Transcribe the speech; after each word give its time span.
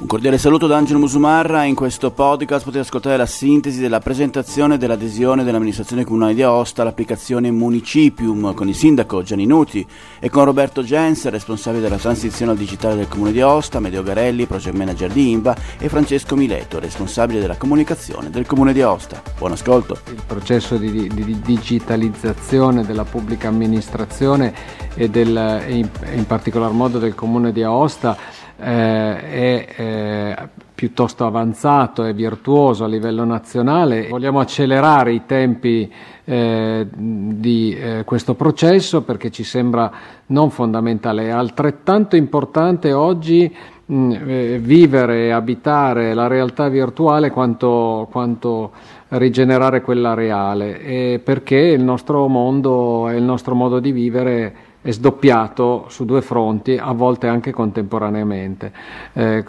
Un 0.00 0.06
cordiale 0.06 0.38
saluto 0.38 0.68
da 0.68 0.76
Angelo 0.76 1.00
Musumarra. 1.00 1.64
In 1.64 1.74
questo 1.74 2.12
podcast 2.12 2.62
potete 2.62 2.84
ascoltare 2.84 3.16
la 3.16 3.26
sintesi 3.26 3.80
della 3.80 3.98
presentazione 3.98 4.78
dell'adesione 4.78 5.42
dell'amministrazione 5.42 6.04
comunale 6.04 6.34
di 6.34 6.42
Aosta 6.42 6.82
all'applicazione 6.82 7.50
Municipium 7.50 8.54
con 8.54 8.68
il 8.68 8.76
sindaco 8.76 9.22
Gianni 9.22 9.44
Nuti 9.44 9.84
e 10.20 10.30
con 10.30 10.44
Roberto 10.44 10.84
Gens, 10.84 11.28
responsabile 11.28 11.82
della 11.82 11.96
transizione 11.96 12.52
al 12.52 12.56
digitale 12.56 12.94
del 12.94 13.08
comune 13.08 13.32
di 13.32 13.40
Aosta, 13.40 13.80
Medeo 13.80 14.04
Garelli, 14.04 14.46
project 14.46 14.76
manager 14.76 15.10
di 15.10 15.32
INVA 15.32 15.56
e 15.80 15.88
Francesco 15.88 16.36
Mileto, 16.36 16.78
responsabile 16.78 17.40
della 17.40 17.56
comunicazione 17.56 18.30
del 18.30 18.46
comune 18.46 18.72
di 18.72 18.80
Aosta. 18.80 19.20
Buon 19.36 19.50
ascolto. 19.50 19.98
Il 20.10 20.22
processo 20.24 20.76
di, 20.76 20.92
di, 20.92 21.08
di 21.08 21.40
digitalizzazione 21.40 22.86
della 22.86 23.04
pubblica 23.04 23.48
amministrazione 23.48 24.54
e, 24.94 25.10
del, 25.10 25.64
in, 25.66 25.88
in 26.14 26.24
particolar 26.24 26.70
modo 26.70 27.00
del 27.00 27.16
comune 27.16 27.50
di 27.50 27.64
Aosta 27.64 28.46
eh, 28.60 29.20
è 29.20 29.66
eh, 29.76 30.48
piuttosto 30.74 31.24
avanzato 31.24 32.04
e 32.04 32.12
virtuoso 32.12 32.84
a 32.84 32.88
livello 32.88 33.24
nazionale. 33.24 34.08
Vogliamo 34.08 34.40
accelerare 34.40 35.12
i 35.12 35.22
tempi 35.26 35.90
eh, 36.24 36.86
di 36.90 37.76
eh, 37.76 38.02
questo 38.04 38.34
processo 38.34 39.02
perché 39.02 39.30
ci 39.30 39.44
sembra 39.44 39.90
non 40.26 40.50
fondamentale, 40.50 41.26
è 41.26 41.30
altrettanto 41.30 42.16
importante 42.16 42.92
oggi 42.92 43.54
vivere 43.90 45.28
e 45.28 45.30
abitare 45.30 46.12
la 46.12 46.26
realtà 46.26 46.68
virtuale 46.68 47.30
quanto, 47.30 48.06
quanto 48.10 48.72
rigenerare 49.08 49.80
quella 49.80 50.12
reale, 50.12 51.18
perché 51.24 51.56
il 51.56 51.82
nostro 51.82 52.28
mondo 52.28 53.08
e 53.08 53.16
il 53.16 53.22
nostro 53.22 53.54
modo 53.54 53.80
di 53.80 53.90
vivere 53.90 54.67
è 54.88 54.92
sdoppiato 54.92 55.84
su 55.88 56.06
due 56.06 56.22
fronti, 56.22 56.78
a 56.78 56.92
volte 56.92 57.26
anche 57.26 57.52
contemporaneamente. 57.52 58.72
Eh, 59.12 59.44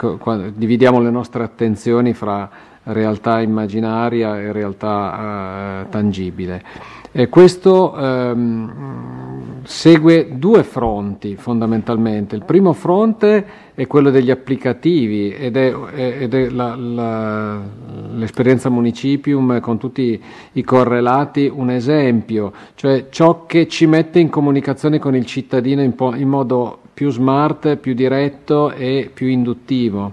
dividiamo 0.54 1.00
le 1.00 1.10
nostre 1.10 1.42
attenzioni 1.42 2.12
fra 2.12 2.50
realtà 2.84 3.40
immaginaria 3.40 4.38
e 4.40 4.52
realtà 4.52 5.82
eh, 5.82 5.88
tangibile. 5.90 6.62
E 7.12 7.28
questo 7.28 7.96
ehm, 7.96 9.62
segue 9.64 10.28
due 10.38 10.62
fronti 10.62 11.34
fondamentalmente. 11.34 12.36
Il 12.36 12.44
primo 12.44 12.72
fronte 12.72 13.44
è 13.74 13.86
quello 13.88 14.10
degli 14.10 14.30
applicativi 14.30 15.32
ed 15.32 15.56
è, 15.56 15.74
ed 15.92 16.34
è 16.34 16.48
la, 16.50 16.76
la, 16.76 17.60
l'esperienza 18.12 18.68
Municipium 18.68 19.58
con 19.58 19.78
tutti 19.78 20.22
i 20.52 20.62
correlati 20.62 21.50
un 21.52 21.70
esempio, 21.70 22.52
cioè 22.76 23.06
ciò 23.10 23.44
che 23.44 23.66
ci 23.66 23.86
mette 23.86 24.20
in 24.20 24.28
comunicazione 24.28 25.00
con 25.00 25.16
il 25.16 25.26
cittadino 25.26 25.82
in, 25.82 25.96
po- 25.96 26.14
in 26.14 26.28
modo 26.28 26.78
più 26.94 27.10
smart, 27.10 27.76
più 27.76 27.94
diretto 27.94 28.70
e 28.70 29.10
più 29.12 29.26
induttivo. 29.26 30.12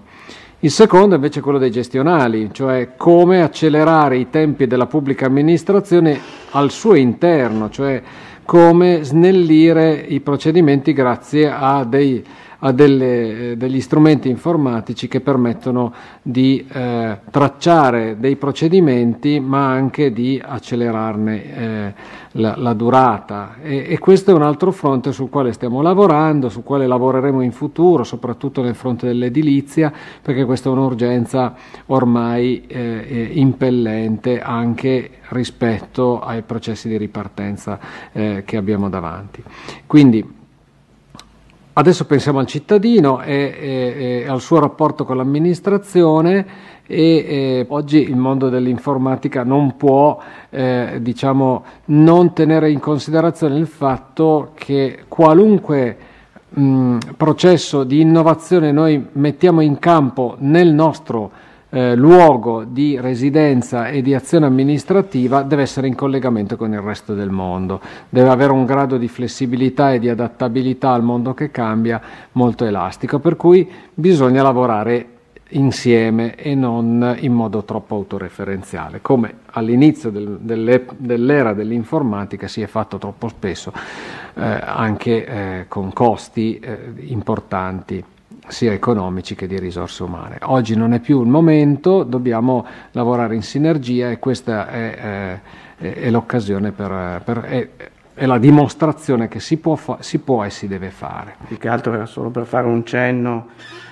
Il 0.61 0.71
secondo 0.71 1.13
invece 1.13 1.37
è 1.37 1.43
quello 1.43 1.59
dei 1.59 1.69
gestionali, 1.69 2.49
cioè 2.51 2.95
come 2.97 3.43
accelerare 3.43 4.17
i 4.17 4.31
tempi 4.31 4.65
della 4.65 4.87
pubblica 4.87 5.27
amministrazione 5.27 6.19
al 6.49 6.71
suo 6.71 6.95
interno, 6.95 7.69
cioè 7.69 8.01
come 8.43 9.03
snellire 9.03 9.93
i 9.93 10.19
procedimenti 10.19 10.93
grazie 10.93 11.47
a 11.47 11.83
dei 11.83 12.25
a 12.59 12.71
delle, 12.71 13.51
eh, 13.51 13.57
degli 13.57 13.81
strumenti 13.81 14.29
informatici 14.29 15.07
che 15.07 15.21
permettono 15.21 15.93
di 16.21 16.65
eh, 16.71 17.19
tracciare 17.29 18.17
dei 18.19 18.35
procedimenti 18.35 19.39
ma 19.39 19.69
anche 19.69 20.11
di 20.11 20.41
accelerarne 20.43 21.43
eh, 21.43 21.93
la, 22.31 22.55
la, 22.57 22.73
durata 22.73 23.55
e, 23.61 23.85
e, 23.89 23.99
questo 23.99 24.31
è 24.31 24.33
un 24.33 24.41
altro 24.41 24.71
fronte 24.71 25.11
sul 25.11 25.29
quale 25.29 25.53
stiamo 25.53 25.81
lavorando, 25.81 26.49
sul 26.49 26.63
quale 26.63 26.87
lavoreremo 26.87 27.41
in 27.41 27.51
futuro, 27.51 28.03
soprattutto 28.03 28.61
nel 28.61 28.75
fronte 28.75 29.07
dell'edilizia 29.07 29.91
perché 30.21 30.45
questa 30.45 30.69
è 30.69 30.71
un'urgenza 30.71 31.55
ormai 31.87 32.65
eh, 32.67 33.29
impellente 33.33 34.39
anche 34.41 35.11
rispetto 35.29 36.19
ai 36.19 36.41
processi 36.41 36.87
di 36.87 36.97
ripartenza 36.97 37.79
eh, 38.11 38.43
che 38.45 38.57
abbiamo 38.57 38.89
davanti. 38.89 39.43
Quindi 39.85 40.36
Adesso 41.77 42.05
pensiamo 42.05 42.39
al 42.39 42.47
cittadino 42.47 43.21
e, 43.21 43.55
e, 43.55 44.21
e 44.23 44.27
al 44.27 44.41
suo 44.41 44.57
rapporto 44.57 45.05
con 45.05 45.15
l'amministrazione 45.15 46.45
e 46.87 47.67
oggi 47.69 48.01
il 48.01 48.15
mondo 48.15 48.49
dell'informatica 48.49 49.43
non 49.43 49.77
può 49.77 50.17
eh, 50.49 50.97
diciamo, 50.99 51.63
non 51.85 52.33
tenere 52.33 52.71
in 52.71 52.79
considerazione 52.79 53.59
il 53.59 53.67
fatto 53.67 54.53
che 54.55 55.03
qualunque 55.07 55.97
mh, 56.49 56.97
processo 57.15 57.83
di 57.83 58.01
innovazione 58.01 58.71
noi 58.71 59.09
mettiamo 59.11 59.61
in 59.61 59.77
campo 59.77 60.35
nel 60.39 60.73
nostro 60.73 61.29
eh, 61.69 61.95
luogo 61.95 62.63
di 62.63 62.99
residenza 62.99 63.89
e 63.89 64.01
di 64.01 64.13
azione 64.13 64.45
amministrativa 64.45 65.41
deve 65.43 65.63
essere 65.63 65.87
in 65.87 65.95
collegamento 65.95 66.55
con 66.55 66.71
il 66.71 66.79
resto 66.79 67.13
del 67.13 67.29
mondo, 67.29 67.81
deve 68.09 68.29
avere 68.29 68.51
un 68.51 68.65
grado 68.65 68.97
di 68.97 69.07
flessibilità 69.07 69.91
e 69.91 69.99
di 69.99 70.09
adattabilità 70.09 70.91
al 70.91 71.03
mondo 71.03 71.33
che 71.33 71.51
cambia 71.51 72.01
molto 72.33 72.65
elastico, 72.65 73.19
per 73.19 73.35
cui 73.35 73.69
bisogna 73.93 74.41
lavorare 74.41 75.15
insieme 75.51 76.35
e 76.35 76.55
non 76.55 77.15
in 77.19 77.33
modo 77.33 77.63
troppo 77.63 77.95
autoreferenziale, 77.95 79.01
come 79.01 79.33
all'inizio 79.51 80.09
del, 80.09 80.37
dell'era 80.97 81.53
dell'informatica 81.53 82.47
si 82.47 82.61
è 82.61 82.67
fatto 82.67 82.97
troppo 82.97 83.27
spesso, 83.29 83.71
eh, 84.33 84.41
anche 84.41 85.25
eh, 85.25 85.65
con 85.67 85.93
costi 85.93 86.59
eh, 86.59 86.93
importanti 87.07 88.03
sia 88.47 88.71
economici 88.71 89.35
che 89.35 89.47
di 89.47 89.59
risorse 89.59 90.03
umane. 90.03 90.37
Oggi 90.43 90.75
non 90.75 90.93
è 90.93 90.99
più 90.99 91.21
il 91.21 91.27
momento, 91.27 92.03
dobbiamo 92.03 92.65
lavorare 92.91 93.35
in 93.35 93.43
sinergia 93.43 94.09
e 94.09 94.19
questa 94.19 94.67
è, 94.69 95.39
è, 95.77 95.93
è 95.93 96.09
l'occasione 96.09 96.71
per, 96.71 97.21
per 97.23 97.39
è, 97.41 97.69
è, 98.13 98.25
la 98.25 98.37
dimostrazione 98.37 99.27
che 99.27 99.39
si 99.39 99.57
può, 99.57 99.75
fa, 99.75 99.97
si 99.99 100.19
può 100.19 100.43
e 100.43 100.49
si 100.49 100.67
deve 100.67 100.89
fare. 100.89 101.35
Più 101.45 101.57
che 101.57 101.67
altro 101.67 101.93
era 101.93 102.05
solo 102.05 102.29
per 102.29 102.45
fare 102.45 102.67
un 102.67 102.85
cenno 102.85 103.49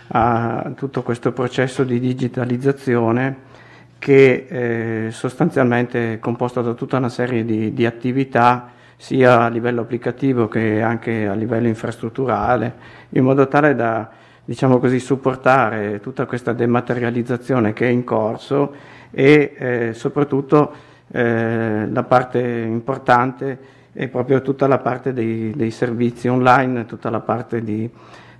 a 0.07 0.71
tutto 0.75 1.03
questo 1.03 1.31
processo 1.31 1.83
di 1.83 1.99
digitalizzazione 1.99 3.53
che 3.97 4.45
eh, 4.47 5.11
sostanzialmente 5.11 6.13
è 6.13 6.19
composto 6.19 6.61
da 6.61 6.73
tutta 6.73 6.97
una 6.97 7.09
serie 7.09 7.43
di, 7.43 7.73
di 7.73 7.85
attività 7.85 8.71
sia 8.97 9.41
a 9.41 9.47
livello 9.49 9.81
applicativo 9.81 10.47
che 10.47 10.81
anche 10.81 11.27
a 11.27 11.33
livello 11.33 11.67
infrastrutturale, 11.67 12.73
in 13.09 13.23
modo 13.23 13.47
tale 13.47 13.75
da 13.75 14.09
diciamo 14.45 14.77
così, 14.79 14.99
supportare 14.99 15.99
tutta 15.99 16.25
questa 16.25 16.53
dematerializzazione 16.53 17.73
che 17.73 17.87
è 17.87 17.89
in 17.89 18.03
corso 18.03 18.73
e 19.11 19.55
eh, 19.57 19.93
soprattutto 19.93 20.73
eh, 21.11 21.87
la 21.89 22.03
parte 22.03 22.39
importante 22.39 23.73
è 23.91 24.07
proprio 24.07 24.41
tutta 24.41 24.67
la 24.67 24.77
parte 24.77 25.13
dei, 25.13 25.51
dei 25.55 25.71
servizi 25.71 26.27
online, 26.27 26.85
tutta 26.85 27.09
la 27.09 27.21
parte 27.21 27.63
di 27.63 27.89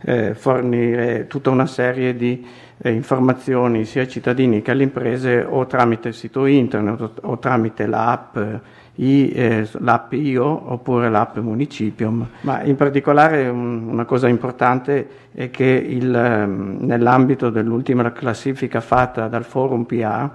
eh, 0.02 0.36
fornire 0.36 1.28
tutta 1.28 1.50
una 1.50 1.66
serie 1.66 2.16
di 2.16 2.46
eh, 2.78 2.92
informazioni 2.92 3.86
sia 3.86 4.02
ai 4.02 4.10
cittadini 4.10 4.62
che 4.62 4.72
alle 4.72 4.84
imprese 4.84 5.46
o 5.48 5.66
tramite 5.66 6.10
il 6.10 6.14
sito 6.14 6.46
internet 6.46 7.02
o, 7.02 7.14
o 7.22 7.40
tramite 7.40 7.88
l'app 7.88 8.38
i, 8.96 9.32
eh, 9.32 9.68
l'app 9.80 10.14
IO 10.14 10.72
oppure 10.72 11.10
l'app 11.10 11.38
Municipium, 11.38 12.26
ma 12.42 12.62
in 12.64 12.76
particolare 12.76 13.48
un, 13.48 13.88
una 13.88 14.06
cosa 14.06 14.28
importante 14.28 15.08
è 15.34 15.50
che 15.50 15.66
il, 15.66 16.14
ehm, 16.14 16.78
nell'ambito 16.82 17.50
dell'ultima 17.50 18.12
classifica 18.12 18.80
fatta 18.80 19.28
dal 19.28 19.44
Forum 19.44 19.84
PA, 19.84 20.34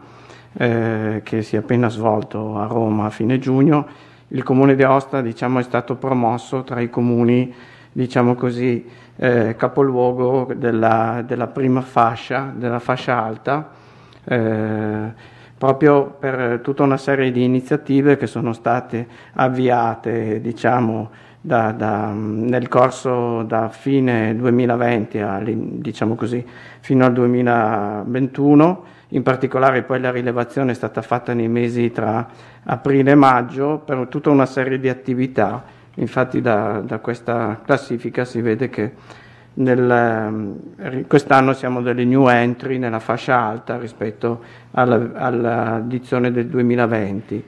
eh, 0.53 1.21
che 1.25 1.43
si 1.43 1.56
è 1.56 1.60
appena 1.60 1.88
svolto 1.88 2.59
a 2.59 2.66
Roma 2.66 3.06
a 3.06 3.10
fine 3.10 3.38
giugno, 3.38 3.87
il 4.28 4.43
comune 4.43 4.75
di 4.75 4.82
Aosta 4.82 5.21
diciamo, 5.22 5.59
è 5.59 5.62
stato 5.62 5.97
promosso 5.97 6.62
tra 6.62 6.81
i 6.81 6.91
comuni 6.91 7.53
diciamo 7.92 8.34
così, 8.34 8.87
eh, 9.16 9.54
capoluogo 9.56 10.53
della, 10.54 11.22
della, 11.27 11.48
prima 11.48 11.80
fascia, 11.80 12.53
della 12.54 12.78
fascia 12.78 13.22
alta. 13.22 13.71
Eh, 15.60 15.66
proprio 15.71 16.07
per 16.18 16.60
tutta 16.62 16.83
una 16.83 16.97
serie 16.97 17.30
di 17.30 17.45
iniziative 17.45 18.16
che 18.16 18.27
sono 18.27 18.54
state 18.54 19.07
avviate 19.34 20.41
diciamo, 20.41 21.10
da, 21.39 21.72
da, 21.72 22.12
nel 22.12 22.68
corso 22.68 23.42
da 23.42 23.68
fine 23.68 24.34
2020 24.36 25.18
a, 25.18 25.42
diciamo 25.45 26.15
così, 26.15 26.45
fino 26.80 27.04
al 27.04 27.12
2021. 27.12 28.84
In 29.09 29.22
particolare 29.22 29.83
poi 29.83 30.01
la 30.01 30.10
rilevazione 30.10 30.71
è 30.71 30.74
stata 30.74 31.03
fatta 31.03 31.34
nei 31.34 31.48
mesi 31.48 31.91
tra 31.91 32.27
aprile 32.65 33.10
e 33.10 33.15
maggio 33.15 33.83
per 33.84 34.06
tutta 34.09 34.30
una 34.30 34.47
serie 34.47 34.78
di 34.78 34.89
attività. 34.89 35.63
Infatti 35.97 36.41
da, 36.41 36.80
da 36.80 37.01
questa 37.01 37.60
classifica 37.63 38.24
si 38.24 38.41
vede 38.41 38.71
che 38.71 38.92
nel, 39.54 39.91
ehm, 39.91 41.06
quest'anno 41.06 41.52
siamo 41.52 41.82
delle 41.82 42.04
new 42.04 42.28
entry 42.28 42.78
nella 42.78 43.00
fascia 43.00 43.38
alta 43.38 43.78
rispetto 43.78 44.41
alla, 44.72 45.10
all'edizione 45.14 46.30
del 46.30 46.47
2020. 46.47 47.44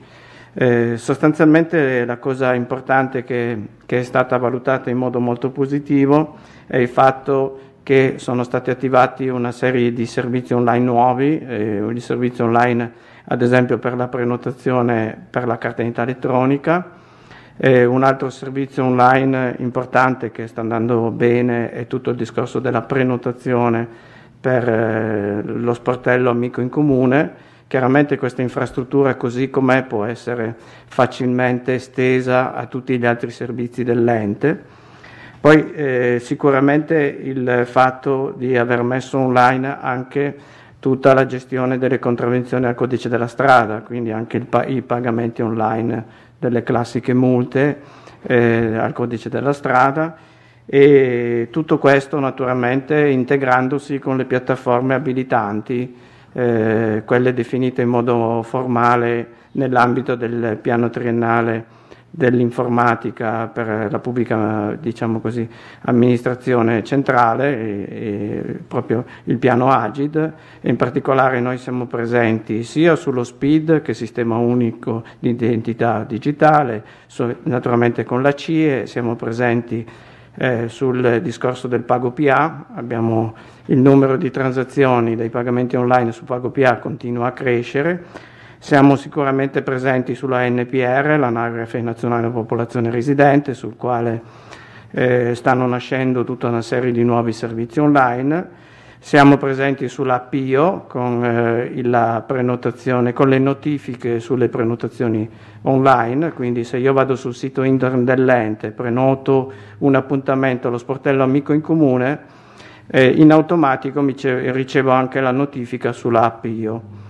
Eh, 0.55 0.97
sostanzialmente 0.97 2.05
la 2.05 2.17
cosa 2.17 2.53
importante 2.53 3.23
che, 3.23 3.57
che, 3.85 3.99
è 3.99 4.03
stata 4.03 4.37
valutata 4.37 4.91
in 4.91 4.97
modo 4.97 5.19
molto 5.19 5.49
positivo 5.49 6.35
è 6.67 6.77
il 6.77 6.89
fatto 6.89 7.59
che 7.81 8.15
sono 8.17 8.43
stati 8.43 8.69
attivati 8.69 9.27
una 9.29 9.51
serie 9.51 9.91
di 9.93 10.05
servizi 10.05 10.53
online 10.53 10.85
nuovi, 10.85 11.39
eh, 11.39 11.83
il 11.89 12.01
servizio 12.01 12.45
online 12.45 12.91
ad 13.25 13.41
esempio 13.41 13.77
per 13.79 13.95
la 13.95 14.07
prenotazione 14.07 15.17
per 15.29 15.47
la 15.47 15.57
carta 15.57 15.77
d'identità 15.77 16.03
elettronica, 16.03 16.91
eh, 17.57 17.85
un 17.85 18.03
altro 18.03 18.29
servizio 18.29 18.83
online 18.83 19.55
importante 19.59 20.31
che 20.31 20.47
sta 20.47 20.61
andando 20.61 21.11
bene 21.11 21.71
è 21.71 21.87
tutto 21.87 22.09
il 22.09 22.15
discorso 22.15 22.59
della 22.59 22.81
prenotazione 22.81 23.87
per 24.39 24.67
eh, 24.67 25.41
lo 25.43 25.73
sportello 25.73 26.29
Amico 26.29 26.61
in 26.61 26.69
Comune. 26.69 27.51
Chiaramente 27.67 28.17
questa 28.17 28.41
infrastruttura 28.41 29.15
così 29.15 29.49
com'è 29.49 29.83
può 29.83 30.03
essere 30.03 30.55
facilmente 30.85 31.75
estesa 31.75 32.53
a 32.53 32.65
tutti 32.65 32.97
gli 32.97 33.05
altri 33.05 33.31
servizi 33.31 33.83
dell'ente. 33.83 34.81
Poi 35.39 35.73
eh, 35.73 36.17
sicuramente 36.21 36.95
il 36.95 37.63
fatto 37.65 38.33
di 38.35 38.57
aver 38.57 38.81
messo 38.83 39.17
online 39.17 39.77
anche 39.79 40.35
tutta 40.79 41.13
la 41.13 41.25
gestione 41.25 41.77
delle 41.77 41.99
contravvenzioni 41.99 42.65
al 42.65 42.75
codice 42.75 43.09
della 43.09 43.27
strada, 43.27 43.81
quindi 43.81 44.11
anche 44.11 44.39
pa- 44.41 44.65
i 44.65 44.81
pagamenti 44.81 45.41
online 45.41 46.05
delle 46.43 46.63
classiche 46.63 47.13
multe 47.13 47.79
eh, 48.23 48.75
al 48.75 48.91
codice 48.91 49.29
della 49.29 49.53
strada 49.53 50.15
e 50.65 51.47
tutto 51.51 51.77
questo 51.77 52.19
naturalmente 52.19 53.07
integrandosi 53.07 53.99
con 53.99 54.17
le 54.17 54.25
piattaforme 54.25 54.93
abilitanti, 54.93 55.95
eh, 56.33 57.03
quelle 57.05 57.33
definite 57.33 57.81
in 57.81 57.89
modo 57.89 58.41
formale 58.43 59.27
nell'ambito 59.53 60.15
del 60.15 60.57
piano 60.61 60.89
triennale 60.89 61.81
dell'informatica 62.15 63.47
per 63.47 63.87
la 63.89 63.97
pubblica 63.97 64.77
diciamo 64.79 65.19
così, 65.19 65.49
amministrazione 65.81 66.83
centrale, 66.83 67.57
e, 67.57 67.87
e 67.89 68.59
proprio 68.67 69.03
il 69.23 69.39
piano 69.39 69.71
Agid, 69.71 70.33
in 70.61 70.75
particolare 70.75 71.39
noi 71.39 71.57
siamo 71.57 71.87
presenti 71.87 72.61
sia 72.63 72.95
sullo 72.95 73.23
SPID, 73.23 73.81
che 73.81 73.87
è 73.87 73.89
il 73.89 73.95
sistema 73.95 74.37
unico 74.37 75.03
di 75.17 75.29
identità 75.29 76.05
digitale, 76.07 76.83
so, 77.07 77.35
naturalmente 77.43 78.03
con 78.03 78.21
la 78.21 78.33
CIE, 78.35 78.85
siamo 78.85 79.15
presenti 79.15 79.83
eh, 80.35 80.67
sul 80.67 81.19
discorso 81.23 81.67
del 81.67 81.81
pago 81.81 82.11
PA, 82.11 82.65
abbiamo 82.75 83.33
il 83.67 83.79
numero 83.79 84.17
di 84.17 84.29
transazioni 84.29 85.15
dei 85.15 85.29
pagamenti 85.29 85.75
online 85.75 86.11
su 86.11 86.25
pago 86.25 86.51
PA 86.51 86.77
continua 86.77 87.27
a 87.27 87.31
crescere 87.31 88.31
siamo 88.63 88.95
sicuramente 88.95 89.61
presenti 89.61 90.15
sulla 90.15 90.47
NPR, 90.47 91.17
l'anagrafe 91.19 91.81
nazionale 91.81 92.21
della 92.21 92.33
popolazione 92.33 92.89
residente, 92.91 93.53
sul 93.53 93.75
quale 93.75 94.21
eh, 94.91 95.35
stanno 95.35 95.67
nascendo 95.67 96.23
tutta 96.23 96.47
una 96.47 96.61
serie 96.61 96.93
di 96.93 97.03
nuovi 97.03 97.33
servizi 97.33 97.81
online. 97.81 98.61
Siamo 98.99 99.35
presenti 99.35 99.89
sulla 99.89 100.21
PIO 100.21 100.85
con, 100.87 101.25
eh, 101.25 101.73
con 103.11 103.27
le 103.27 103.37
notifiche 103.37 104.21
sulle 104.21 104.47
prenotazioni 104.47 105.29
online, 105.63 106.31
quindi 106.31 106.63
se 106.63 106.77
io 106.77 106.93
vado 106.93 107.17
sul 107.17 107.35
sito 107.35 107.63
internet 107.63 108.05
dell'ente, 108.05 108.71
prenoto 108.71 109.51
un 109.79 109.93
appuntamento 109.95 110.69
allo 110.69 110.77
sportello 110.77 111.21
Amico 111.23 111.51
in 111.51 111.59
Comune, 111.59 112.19
eh, 112.87 113.07
in 113.09 113.29
automatico 113.33 114.01
ricevo 114.05 114.91
anche 114.91 115.19
la 115.19 115.31
notifica 115.31 115.91
sulla 115.91 116.31
PIO. 116.31 117.01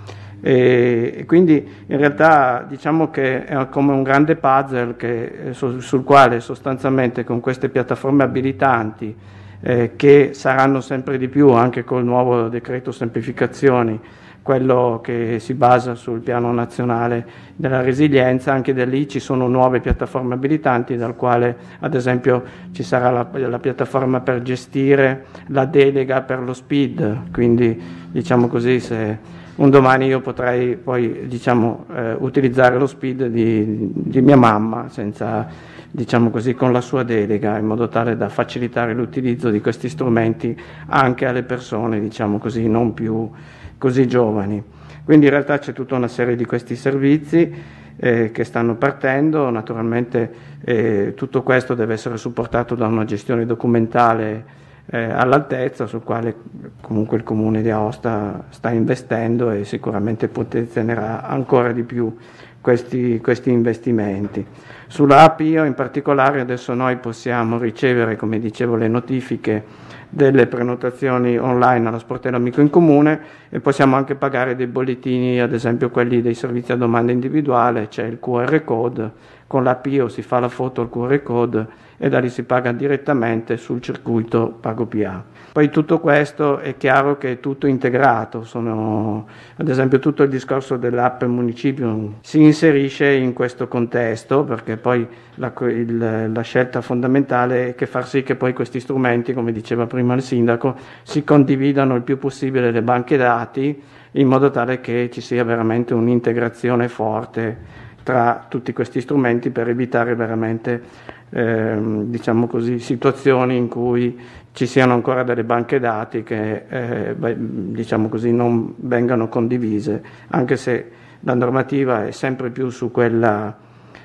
E, 0.45 1.23
quindi 1.25 1.65
in 1.85 1.97
realtà 1.97 2.65
diciamo 2.67 3.09
che 3.09 3.45
è 3.45 3.69
come 3.69 3.93
un 3.93 4.03
grande 4.03 4.35
puzzle 4.35 4.97
che, 4.97 5.51
eh, 5.51 5.53
sul 5.53 6.03
quale 6.03 6.41
sostanzialmente 6.41 7.23
con 7.23 7.39
queste 7.39 7.69
piattaforme 7.69 8.23
abilitanti 8.23 9.15
eh, 9.61 9.93
che 9.95 10.31
saranno 10.33 10.81
sempre 10.81 11.17
di 11.17 11.29
più 11.29 11.51
anche 11.51 11.85
col 11.85 12.03
nuovo 12.03 12.49
decreto 12.49 12.91
semplificazioni, 12.91 13.97
quello 14.41 14.99
che 15.01 15.37
si 15.39 15.53
basa 15.53 15.95
sul 15.95 16.19
piano 16.19 16.51
nazionale 16.51 17.25
della 17.55 17.79
resilienza, 17.79 18.51
anche 18.51 18.73
da 18.73 18.83
lì 18.83 19.07
ci 19.07 19.21
sono 19.21 19.47
nuove 19.47 19.79
piattaforme 19.79 20.33
abilitanti, 20.33 20.97
dal 20.97 21.15
quale 21.15 21.55
ad 21.79 21.93
esempio 21.93 22.43
ci 22.73 22.83
sarà 22.83 23.09
la, 23.11 23.29
la 23.47 23.59
piattaforma 23.59 24.19
per 24.19 24.41
gestire 24.41 25.23
la 25.47 25.63
delega 25.63 26.19
per 26.19 26.41
lo 26.41 26.51
SPID, 26.51 27.31
quindi 27.31 27.81
diciamo 28.11 28.49
così 28.49 28.81
se 28.81 29.41
un 29.55 29.69
domani 29.69 30.07
io 30.07 30.19
potrei 30.19 30.75
poi 30.75 31.27
diciamo, 31.27 31.85
eh, 31.93 32.15
utilizzare 32.17 32.77
lo 32.77 32.87
speed 32.87 33.27
di, 33.27 33.91
di 33.93 34.21
mia 34.21 34.35
mamma 34.35 34.89
senza, 34.89 35.47
diciamo 35.91 36.31
così, 36.31 36.55
con 36.55 36.71
la 36.71 36.81
sua 36.81 37.03
delega 37.03 37.57
in 37.59 37.65
modo 37.65 37.87
tale 37.87 38.17
da 38.17 38.29
facilitare 38.29 38.93
l'utilizzo 38.93 39.51
di 39.51 39.61
questi 39.61 39.89
strumenti 39.89 40.59
anche 40.87 41.25
alle 41.27 41.43
persone 41.43 41.99
diciamo 41.99 42.39
così, 42.39 42.67
non 42.67 42.93
più 42.93 43.29
così 43.77 44.07
giovani. 44.07 44.61
Quindi 45.03 45.25
in 45.25 45.31
realtà 45.31 45.59
c'è 45.59 45.73
tutta 45.73 45.95
una 45.95 46.07
serie 46.07 46.35
di 46.35 46.45
questi 46.45 46.75
servizi 46.75 47.81
eh, 47.95 48.31
che 48.31 48.43
stanno 48.43 48.75
partendo, 48.75 49.49
naturalmente 49.49 50.31
eh, 50.63 51.13
tutto 51.15 51.43
questo 51.43 51.75
deve 51.75 51.93
essere 51.93 52.17
supportato 52.17 52.73
da 52.73 52.87
una 52.87 53.05
gestione 53.05 53.45
documentale 53.45 54.61
eh, 54.87 55.03
all'altezza 55.03 55.87
sul 55.87 56.03
quale 56.03 56.35
comunque 56.81 57.17
il 57.17 57.23
comune 57.23 57.61
di 57.61 57.69
Aosta 57.69 58.45
sta 58.49 58.69
investendo 58.69 59.51
e 59.51 59.63
sicuramente 59.63 60.27
potenzionerà 60.27 61.25
ancora 61.25 61.71
di 61.71 61.83
più 61.83 62.15
questi, 62.59 63.19
questi 63.21 63.51
investimenti. 63.51 64.45
Sulla 64.87 65.21
APIO 65.21 65.63
in 65.63 65.73
particolare 65.73 66.41
adesso 66.41 66.73
noi 66.73 66.97
possiamo 66.97 67.57
ricevere, 67.57 68.15
come 68.15 68.39
dicevo, 68.39 68.75
le 68.75 68.87
notifiche 68.87 69.63
delle 70.13 70.45
prenotazioni 70.45 71.39
online 71.39 71.87
allo 71.87 71.97
sportello 71.97 72.35
amico 72.35 72.61
in 72.61 72.69
comune 72.69 73.19
e 73.49 73.59
possiamo 73.59 73.95
anche 73.95 74.13
pagare 74.13 74.55
dei 74.55 74.67
bollettini, 74.67 75.41
ad 75.41 75.53
esempio 75.53 75.89
quelli 75.89 76.21
dei 76.21 76.35
servizi 76.35 76.71
a 76.71 76.75
domanda 76.75 77.11
individuale, 77.11 77.87
c'è 77.87 78.03
il 78.03 78.19
QR 78.19 78.63
code, 78.63 79.11
con 79.47 79.63
l'APIO 79.63 80.09
si 80.09 80.21
fa 80.21 80.39
la 80.39 80.49
foto 80.49 80.81
al 80.81 80.89
QR 80.89 81.23
code 81.23 81.67
e 81.97 82.09
da 82.09 82.19
lì 82.19 82.29
si 82.29 82.43
paga 82.43 82.71
direttamente 82.71 83.57
sul 83.57 83.81
circuito 83.81 84.55
PagoPA. 84.59 85.32
Poi 85.53 85.69
tutto 85.69 85.99
questo 85.99 86.57
è 86.57 86.77
chiaro 86.77 87.19
che 87.19 87.33
è 87.33 87.39
tutto 87.39 87.67
integrato, 87.67 88.43
sono, 88.43 89.27
ad 89.55 89.69
esempio 89.69 89.99
tutto 89.99 90.23
il 90.23 90.29
discorso 90.29 90.77
dell'app 90.77 91.21
municipio 91.25 92.15
si 92.21 92.41
inserisce 92.41 93.11
in 93.11 93.33
questo 93.33 93.67
contesto 93.67 94.43
perché 94.45 94.77
poi 94.77 95.07
la, 95.35 95.53
il, 95.67 96.31
la 96.33 96.41
scelta 96.41 96.81
fondamentale 96.81 97.67
è 97.67 97.75
che 97.75 97.85
far 97.85 98.07
sì 98.07 98.23
che 98.23 98.33
poi 98.33 98.51
questi 98.53 98.79
strumenti, 98.79 99.31
come 99.33 99.51
diceva 99.51 99.85
prima 99.85 100.15
il 100.15 100.23
sindaco, 100.23 100.75
si 101.03 101.23
condividano 101.23 101.93
il 101.97 102.01
più 102.01 102.17
possibile 102.17 102.71
le 102.71 102.81
banche 102.81 103.15
dati 103.15 103.79
in 104.13 104.27
modo 104.27 104.49
tale 104.49 104.81
che 104.81 105.11
ci 105.11 105.21
sia 105.21 105.43
veramente 105.43 105.93
un'integrazione 105.93 106.87
forte 106.87 107.57
tra 108.01 108.47
tutti 108.49 108.73
questi 108.73 109.01
strumenti 109.01 109.51
per 109.51 109.69
evitare 109.69 110.15
veramente 110.15 110.81
ehm, 111.29 112.05
diciamo 112.05 112.47
così, 112.47 112.79
situazioni 112.79 113.55
in 113.55 113.67
cui 113.67 114.19
ci 114.53 114.67
siano 114.67 114.93
ancora 114.93 115.23
delle 115.23 115.43
banche 115.43 115.79
dati 115.79 116.21
che 116.23 116.65
eh, 116.67 117.15
diciamo 117.37 118.07
così, 118.07 118.31
non 118.31 118.75
vengano 118.77 119.27
condivise, 119.27 120.01
anche 120.27 120.57
se 120.57 120.91
la 121.21 121.33
normativa 121.33 122.05
è 122.05 122.11
sempre 122.11 122.51
più 122.51 122.69
su 122.69 122.91
quella, 122.91 123.55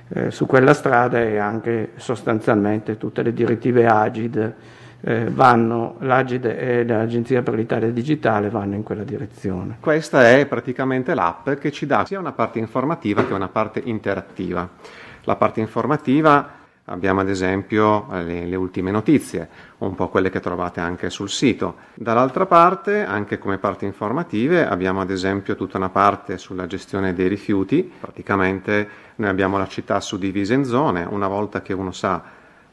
eh, 0.09 0.31
su 0.31 0.47
quella 0.47 0.73
strada 0.73 1.21
e 1.21 1.37
anche 1.37 1.93
sostanzialmente 1.97 2.97
tutte 2.97 3.23
le 3.23 3.35
direttive 3.35 3.87
Agid 3.87 4.55
eh, 5.01 5.27
vanno, 5.31 5.97
l'Agid 6.01 6.47
e 6.47 6.85
l'Agenzia 6.85 7.43
per 7.43 7.55
l'Italia 7.55 7.91
Digitale 7.91 8.49
vanno 8.49 8.75
in 8.75 8.83
quella 8.83 9.05
direzione. 9.05 9.77
Questa 9.81 10.31
è 10.31 10.47
praticamente 10.47 11.15
l'app 11.15 11.51
che 11.51 11.71
ci 11.71 11.85
dà 11.85 12.07
sia 12.07 12.19
una 12.19 12.33
parte 12.33 12.59
informativa 12.59 13.25
che 13.25 13.35
una 13.35 13.49
parte 13.49 13.83
interattiva. 13.85 14.67
La 15.25 15.37
parte 15.37 15.61
informativa 15.61 16.58
abbiamo 16.89 17.21
ad 17.21 17.29
esempio 17.29 18.07
eh, 18.13 18.23
le, 18.25 18.47
le, 18.47 18.57
ultime 18.57 18.91
notizie, 18.91 19.49
un 19.79 19.95
po' 19.95 20.09
quelle 20.09 20.31
che 20.31 20.41
trovate 20.41 20.81
anche 20.81 21.11
sul 21.11 21.29
sito. 21.29 21.77
Dall'altra 21.95 22.47
parte, 22.47 23.05
anche 23.05 23.39
come 23.39 23.59
parti 23.59 23.85
informative, 23.85 24.67
abbiamo 24.67 25.01
ad 25.01 25.11
esempio 25.11 25.57
tutta 25.57 25.77
una 25.77 25.91
parte 25.91 26.39
sulla 26.39 26.67
gestione 26.67 27.15
dei 27.15 27.29
rifiuti, 27.29 27.91
praticamente 28.01 28.89
noi 29.17 29.29
abbiamo 29.29 29.59
la 29.59 29.69
città 29.69 30.01
suddivisa 30.01 30.55
in 30.55 30.65
zone, 30.65 31.07
una 31.09 31.29
volta 31.29 31.63
che 31.63 31.73
uno 31.73 31.93
sa 31.93 32.23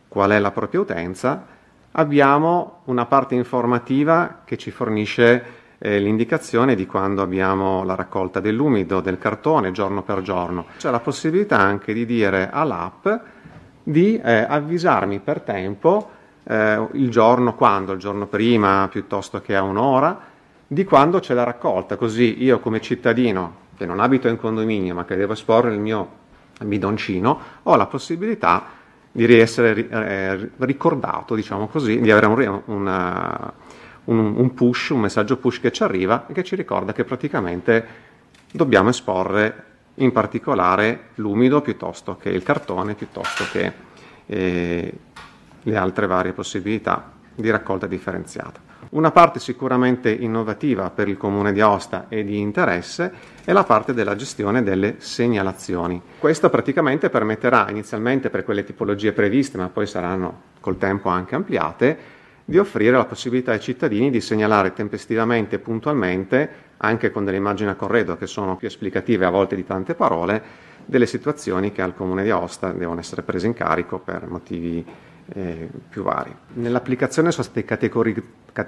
qual 0.08 0.32
è 0.32 0.40
la 0.40 0.52
propria 0.52 0.80
utenza, 0.80 1.46
abbiamo 1.92 2.82
una 2.86 3.06
parte 3.06 3.36
informativa 3.36 4.42
che 4.46 4.58
ci 4.58 4.72
fornisce 4.72 5.64
eh, 5.78 6.00
l'indicazione 6.00 6.76
di 6.76 6.86
quando 6.86 7.22
abbiamo 7.22 7.84
la 7.84 7.96
raccolta 7.96 8.40
dell'umido, 8.40 9.02
del 9.02 9.18
cartone, 9.18 9.72
giorno 9.72 10.04
per 10.04 10.22
giorno. 10.22 10.68
C'è 10.78 10.90
la 10.90 11.00
possibilità 11.00 11.60
anche 11.60 11.94
di 11.94 12.06
dire 12.06 12.50
all'app 12.50 13.08
di 13.88 14.20
eh, 14.20 14.46
avvisarmi 14.48 15.20
per 15.20 15.42
tempo 15.42 16.10
eh, 16.44 16.88
il 16.94 17.10
giorno 17.10 17.54
quando, 17.54 17.92
il 17.92 18.00
giorno 18.00 18.26
prima 18.26 18.88
piuttosto 18.90 19.42
che 19.42 19.56
a 19.56 19.62
un'ora, 19.62 20.20
di 20.66 20.84
quando 20.84 21.20
c'è 21.20 21.36
la 21.36 21.44
raccolta, 21.44 21.96
così 21.96 22.44
io 22.44 22.60
come 22.60 22.82
cittadino 22.82 23.64
che 23.78 23.86
non 23.86 24.00
abito 24.00 24.28
in 24.28 24.38
condominio 24.38 24.96
ma 24.96 25.06
che 25.06 25.16
devo 25.16 25.34
esporre 25.34 25.72
il 25.72 25.80
mio 25.80 26.24
bidoncino, 26.64 27.40
ho 27.62 27.76
la 27.76 27.86
possibilità 27.86 28.64
di 29.12 29.40
essere 29.40 29.88
eh, 29.88 30.50
ricordato, 30.58 31.36
diciamo 31.36 31.68
così, 31.68 32.00
di 32.02 32.10
avere 32.12 32.26
un, 32.26 32.62
una, 32.66 33.54
un, 34.06 34.34
un 34.36 34.54
push, 34.56 34.90
un 34.90 35.02
messaggio 35.02 35.38
push 35.38 35.60
che 35.60 35.72
ci 35.72 35.84
arriva 35.84 36.26
e 36.28 36.34
che 36.34 36.44
ci 36.44 36.56
ricorda 36.56 36.92
che 36.92 37.04
praticamente 37.04 37.86
dobbiamo 38.52 38.90
esporre 38.90 39.75
in 39.96 40.12
particolare 40.12 41.10
l'umido 41.16 41.62
piuttosto 41.62 42.18
che 42.18 42.30
il 42.30 42.44
cartone, 42.44 42.96
piuttosto 42.96 43.46
che 43.52 43.72
eh, 44.26 44.94
le 45.62 45.76
altre 45.76 46.08
varie 46.08 46.34
possibilità 46.34 47.12
di 47.34 47.50
raccolta 47.50 47.88
differenziata. 47.88 48.62
Una 48.90 49.12
parte 49.12 49.40
sicuramente 49.40 50.12
innovativa 50.12 50.90
per 50.90 51.08
il 51.08 51.18
comune 51.18 51.52
di 51.52 51.60
Aosta 51.60 52.06
e 52.08 52.24
di 52.24 52.40
interesse 52.40 53.12
è 53.44 53.52
la 53.52 53.64
parte 53.64 53.94
della 53.94 54.16
gestione 54.16 54.64
delle 54.64 54.96
segnalazioni. 55.00 56.02
Questo 56.20 56.50
praticamente 56.50 57.10
permetterà 57.10 57.70
inizialmente 57.70 58.30
per 58.30 58.44
quelle 58.44 58.64
tipologie 58.64 59.12
previste, 59.12 59.58
ma 59.58 59.70
poi 59.70 59.88
saranno 59.88 60.42
col 60.60 60.78
tempo 60.78 61.10
anche 61.10 61.36
ampliate, 61.36 61.98
di 62.46 62.60
offrire 62.60 62.96
la 62.96 63.06
possibilità 63.06 63.52
ai 63.52 63.60
cittadini 63.60 64.12
di 64.12 64.22
segnalare 64.22 64.72
tempestivamente 64.72 65.56
e 65.56 65.60
puntualmente, 65.60 66.50
anche 66.78 67.10
con 67.10 67.26
delle 67.26 67.38
immagini 67.38 67.72
a 67.72 67.76
corredo 67.76 68.16
che 68.18 68.28
sono 68.28 68.56
più 68.56 68.68
esplicative 68.68 69.26
a 69.26 69.32
volte 69.32 69.56
di 69.56 69.66
tante 69.66 69.96
parole, 69.96 70.42
delle 70.86 71.08
situazioni 71.08 71.72
che 71.72 71.82
al 71.82 71.96
comune 71.96 72.24
di 72.24 72.30
Aosta 72.30 72.72
devono 72.72 73.00
essere 73.00 73.24
prese 73.24 73.48
in 73.48 73.54
carico 73.54 73.98
per 73.98 74.28
motivi 74.28 74.86
eh, 75.34 75.68
più 75.90 76.04
vari. 76.04 76.34
Nell'applicazione 76.54 77.32
sono 77.32 77.44
state 77.44 77.66
categori- 77.66 78.24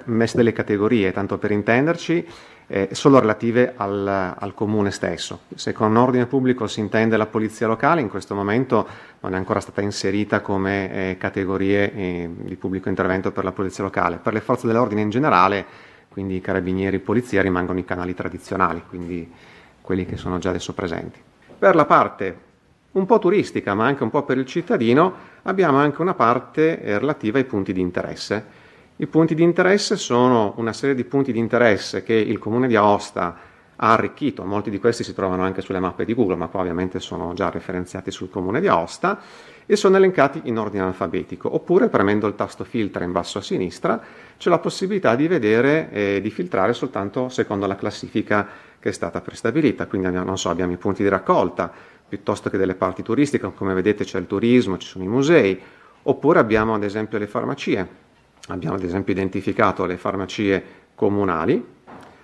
messe 0.06 0.36
delle 0.36 0.52
categorie, 0.52 1.12
tanto 1.12 1.38
per 1.38 1.52
intenderci, 1.52 2.26
eh, 2.68 2.90
solo 2.92 3.18
relative 3.18 3.72
al, 3.76 4.34
al, 4.38 4.54
comune 4.54 4.90
stesso. 4.90 5.40
Se 5.54 5.72
con 5.72 5.96
ordine 5.96 6.26
pubblico 6.26 6.66
si 6.66 6.80
intende 6.80 7.16
la 7.16 7.26
polizia 7.26 7.66
locale, 7.66 8.02
in 8.02 8.08
questo 8.08 8.34
momento 8.34 8.86
non 9.20 9.34
è 9.34 9.36
ancora 9.36 9.60
stata 9.60 9.80
inserita 9.80 10.40
come 10.40 11.10
eh, 11.10 11.16
categorie 11.16 11.92
eh, 11.92 12.30
di 12.32 12.56
pubblico 12.56 12.88
intervento 12.88 13.32
per 13.32 13.44
la 13.44 13.52
polizia 13.52 13.82
locale. 13.82 14.18
Per 14.18 14.32
le 14.32 14.40
forze 14.40 14.66
dell'ordine 14.66 15.00
in 15.00 15.10
generale, 15.10 15.64
quindi 16.08 16.36
i 16.36 16.40
carabinieri 16.40 16.96
e 16.96 17.00
polizia, 17.00 17.42
rimangono 17.42 17.78
i 17.78 17.84
canali 17.84 18.14
tradizionali, 18.14 18.82
quindi 18.86 19.30
quelli 19.80 20.04
che 20.04 20.16
sono 20.16 20.38
già 20.38 20.50
adesso 20.50 20.74
presenti. 20.74 21.18
Per 21.58 21.74
la 21.74 21.86
parte 21.86 22.46
un 22.90 23.06
po' 23.06 23.18
turistica, 23.18 23.74
ma 23.74 23.86
anche 23.86 24.02
un 24.02 24.10
po' 24.10 24.24
per 24.24 24.38
il 24.38 24.46
cittadino, 24.46 25.14
abbiamo 25.42 25.78
anche 25.78 26.02
una 26.02 26.14
parte 26.14 26.82
eh, 26.82 26.98
relativa 26.98 27.38
ai 27.38 27.44
punti 27.44 27.72
di 27.72 27.80
interesse. 27.80 28.57
I 29.00 29.06
punti 29.06 29.36
di 29.36 29.44
interesse 29.44 29.96
sono 29.96 30.54
una 30.56 30.72
serie 30.72 30.96
di 30.96 31.04
punti 31.04 31.30
di 31.30 31.38
interesse 31.38 32.02
che 32.02 32.14
il 32.14 32.40
comune 32.40 32.66
di 32.66 32.74
Aosta 32.74 33.36
ha 33.76 33.92
arricchito, 33.92 34.44
molti 34.44 34.70
di 34.70 34.80
questi 34.80 35.04
si 35.04 35.14
trovano 35.14 35.44
anche 35.44 35.60
sulle 35.60 35.78
mappe 35.78 36.04
di 36.04 36.14
Google, 36.14 36.34
ma 36.34 36.48
qua 36.48 36.62
ovviamente 36.62 36.98
sono 36.98 37.32
già 37.32 37.48
referenziati 37.48 38.10
sul 38.10 38.28
comune 38.28 38.60
di 38.60 38.66
Aosta 38.66 39.20
e 39.66 39.76
sono 39.76 39.98
elencati 39.98 40.40
in 40.46 40.58
ordine 40.58 40.82
alfabetico, 40.82 41.54
oppure 41.54 41.88
premendo 41.88 42.26
il 42.26 42.34
tasto 42.34 42.64
filtra 42.64 43.04
in 43.04 43.12
basso 43.12 43.38
a 43.38 43.40
sinistra 43.40 44.02
c'è 44.36 44.50
la 44.50 44.58
possibilità 44.58 45.14
di 45.14 45.28
vedere 45.28 45.92
e 45.92 46.20
di 46.20 46.30
filtrare 46.30 46.72
soltanto 46.72 47.28
secondo 47.28 47.68
la 47.68 47.76
classifica 47.76 48.48
che 48.80 48.88
è 48.88 48.92
stata 48.92 49.20
prestabilita, 49.20 49.86
quindi 49.86 50.10
non 50.10 50.36
so, 50.36 50.50
abbiamo 50.50 50.72
i 50.72 50.76
punti 50.76 51.04
di 51.04 51.08
raccolta, 51.08 51.70
piuttosto 52.08 52.50
che 52.50 52.58
delle 52.58 52.74
parti 52.74 53.04
turistiche, 53.04 53.48
come 53.54 53.74
vedete 53.74 54.02
c'è 54.02 54.18
il 54.18 54.26
turismo, 54.26 54.76
ci 54.76 54.88
sono 54.88 55.04
i 55.04 55.08
musei, 55.08 55.56
oppure 56.02 56.40
abbiamo 56.40 56.74
ad 56.74 56.82
esempio 56.82 57.16
le 57.18 57.28
farmacie. 57.28 58.06
Abbiamo 58.48 58.76
ad 58.76 58.82
esempio 58.82 59.12
identificato 59.12 59.84
le 59.84 59.96
farmacie 59.96 60.64
comunali. 60.94 61.76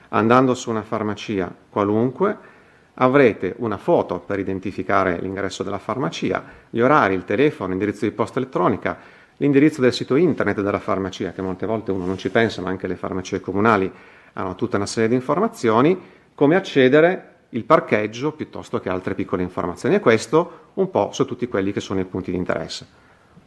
Andando 0.08 0.54
su 0.54 0.70
una 0.70 0.82
farmacia 0.82 1.52
qualunque 1.68 2.52
avrete 2.94 3.54
una 3.58 3.76
foto 3.76 4.20
per 4.20 4.38
identificare 4.38 5.18
l'ingresso 5.20 5.62
della 5.62 5.78
farmacia, 5.78 6.44
gli 6.70 6.80
orari, 6.80 7.14
il 7.14 7.24
telefono, 7.24 7.70
l'indirizzo 7.70 8.04
di 8.04 8.12
posta 8.12 8.38
elettronica, 8.38 8.96
l'indirizzo 9.38 9.80
del 9.80 9.92
sito 9.92 10.14
internet 10.14 10.60
della 10.60 10.78
farmacia, 10.78 11.32
che 11.32 11.42
molte 11.42 11.66
volte 11.66 11.90
uno 11.90 12.06
non 12.06 12.16
ci 12.16 12.30
pensa, 12.30 12.62
ma 12.62 12.68
anche 12.68 12.86
le 12.86 12.94
farmacie 12.94 13.40
comunali 13.40 13.90
hanno 14.34 14.54
tutta 14.54 14.76
una 14.76 14.86
serie 14.86 15.08
di 15.08 15.16
informazioni, 15.16 16.00
come 16.34 16.54
accedere 16.54 17.32
il 17.50 17.64
parcheggio 17.64 18.32
piuttosto 18.32 18.80
che 18.80 18.88
altre 18.88 19.14
piccole 19.14 19.42
informazioni 19.42 19.96
e 19.96 20.00
questo 20.00 20.70
un 20.74 20.90
po' 20.90 21.10
su 21.12 21.24
tutti 21.24 21.48
quelli 21.48 21.72
che 21.72 21.80
sono 21.80 22.00
i 22.00 22.04
punti 22.04 22.30
di 22.30 22.36
interesse. 22.36 22.86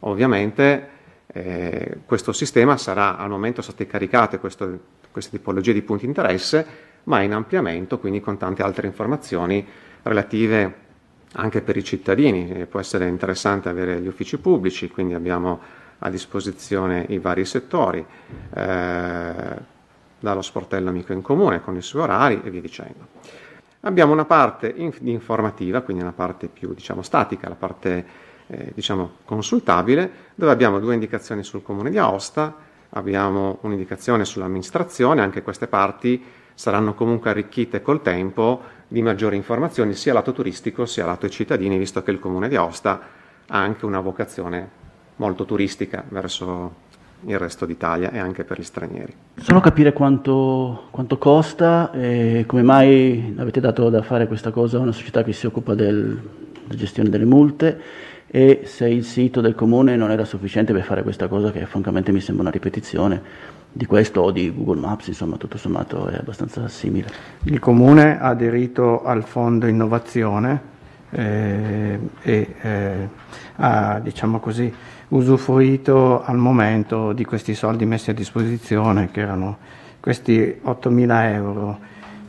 Ovviamente 0.00 0.96
eh, 1.30 1.98
questo 2.06 2.32
sistema 2.32 2.76
sarà 2.78 3.18
al 3.18 3.28
momento 3.28 3.60
state 3.60 3.86
caricate 3.86 4.38
questo, 4.38 4.78
queste 5.10 5.36
tipologie 5.36 5.72
di 5.72 5.82
punti 5.82 6.02
di 6.02 6.08
interesse, 6.08 6.66
ma 7.04 7.20
in 7.20 7.32
ampliamento, 7.32 7.98
quindi 7.98 8.20
con 8.20 8.38
tante 8.38 8.62
altre 8.62 8.86
informazioni 8.86 9.66
relative 10.02 10.86
anche 11.32 11.60
per 11.60 11.76
i 11.76 11.84
cittadini. 11.84 12.50
E 12.50 12.66
può 12.66 12.80
essere 12.80 13.06
interessante 13.08 13.68
avere 13.68 14.00
gli 14.00 14.06
uffici 14.06 14.38
pubblici, 14.38 14.88
quindi 14.88 15.14
abbiamo 15.14 15.60
a 15.98 16.10
disposizione 16.10 17.04
i 17.08 17.18
vari 17.18 17.44
settori, 17.44 18.04
eh, 18.54 19.76
dallo 20.20 20.42
sportello 20.42 20.88
amico 20.88 21.12
in 21.12 21.22
comune 21.22 21.60
con 21.60 21.76
i 21.76 21.82
suoi 21.82 22.02
orari 22.02 22.40
e 22.42 22.50
via 22.50 22.60
dicendo. 22.60 23.06
Abbiamo 23.80 24.12
una 24.12 24.24
parte 24.24 24.72
informativa, 24.76 25.82
quindi 25.82 26.02
una 26.02 26.12
parte 26.12 26.48
più 26.48 26.74
diciamo, 26.74 27.02
statica, 27.02 27.48
la 27.48 27.54
parte 27.54 28.04
eh, 28.48 28.72
diciamo, 28.74 29.10
consultabile, 29.24 30.10
dove 30.34 30.52
abbiamo 30.52 30.78
due 30.78 30.94
indicazioni 30.94 31.42
sul 31.42 31.62
comune 31.62 31.90
di 31.90 31.98
Aosta, 31.98 32.54
abbiamo 32.90 33.58
un'indicazione 33.62 34.24
sull'amministrazione, 34.24 35.20
anche 35.20 35.42
queste 35.42 35.66
parti 35.66 36.22
saranno 36.54 36.94
comunque 36.94 37.30
arricchite 37.30 37.82
col 37.82 38.02
tempo 38.02 38.60
di 38.88 39.02
maggiori 39.02 39.36
informazioni 39.36 39.94
sia 39.94 40.12
lato 40.12 40.32
turistico 40.32 40.86
sia 40.86 41.04
lato 41.04 41.26
ai 41.26 41.30
cittadini, 41.30 41.78
visto 41.78 42.02
che 42.02 42.10
il 42.10 42.18
comune 42.18 42.48
di 42.48 42.56
Aosta 42.56 43.00
ha 43.46 43.58
anche 43.58 43.84
una 43.84 44.00
vocazione 44.00 44.68
molto 45.16 45.44
turistica 45.44 46.02
verso 46.08 46.86
il 47.26 47.38
resto 47.38 47.66
d'Italia 47.66 48.12
e 48.12 48.18
anche 48.18 48.44
per 48.44 48.58
gli 48.58 48.64
stranieri. 48.64 49.14
Solo 49.36 49.60
capire 49.60 49.92
quanto, 49.92 50.86
quanto 50.90 51.18
costa 51.18 51.90
e 51.92 52.44
come 52.46 52.62
mai 52.62 53.34
avete 53.36 53.60
dato 53.60 53.90
da 53.90 54.02
fare 54.02 54.26
questa 54.26 54.50
cosa 54.50 54.78
a 54.78 54.80
una 54.80 54.92
società 54.92 55.22
che 55.24 55.32
si 55.32 55.46
occupa 55.46 55.74
del, 55.74 56.20
della 56.64 56.78
gestione 56.78 57.08
delle 57.08 57.24
multe 57.24 57.80
e 58.30 58.62
se 58.64 58.88
il 58.88 59.04
sito 59.04 59.40
del 59.40 59.54
comune 59.54 59.96
non 59.96 60.10
era 60.10 60.24
sufficiente 60.24 60.72
per 60.72 60.82
fare 60.82 61.02
questa 61.02 61.28
cosa 61.28 61.50
che 61.50 61.64
francamente 61.66 62.12
mi 62.12 62.20
sembra 62.20 62.42
una 62.42 62.52
ripetizione 62.52 63.22
di 63.72 63.86
questo 63.86 64.20
o 64.20 64.30
di 64.30 64.52
Google 64.54 64.80
Maps, 64.80 65.08
insomma 65.08 65.36
tutto 65.36 65.56
sommato 65.56 66.08
è 66.08 66.16
abbastanza 66.16 66.68
simile. 66.68 67.08
Il 67.44 67.58
comune 67.58 68.20
ha 68.20 68.28
aderito 68.28 69.02
al 69.02 69.24
fondo 69.24 69.66
innovazione 69.66 70.76
eh, 71.10 71.98
e 72.22 72.54
eh, 72.60 73.08
ha 73.56 73.98
diciamo 74.00 74.40
così, 74.40 74.72
usufruito 75.08 76.22
al 76.22 76.36
momento 76.36 77.12
di 77.12 77.24
questi 77.24 77.54
soldi 77.54 77.86
messi 77.86 78.10
a 78.10 78.14
disposizione, 78.14 79.10
che 79.10 79.20
erano 79.20 79.58
questi 80.00 80.60
8.000 80.64 81.32
euro. 81.32 81.78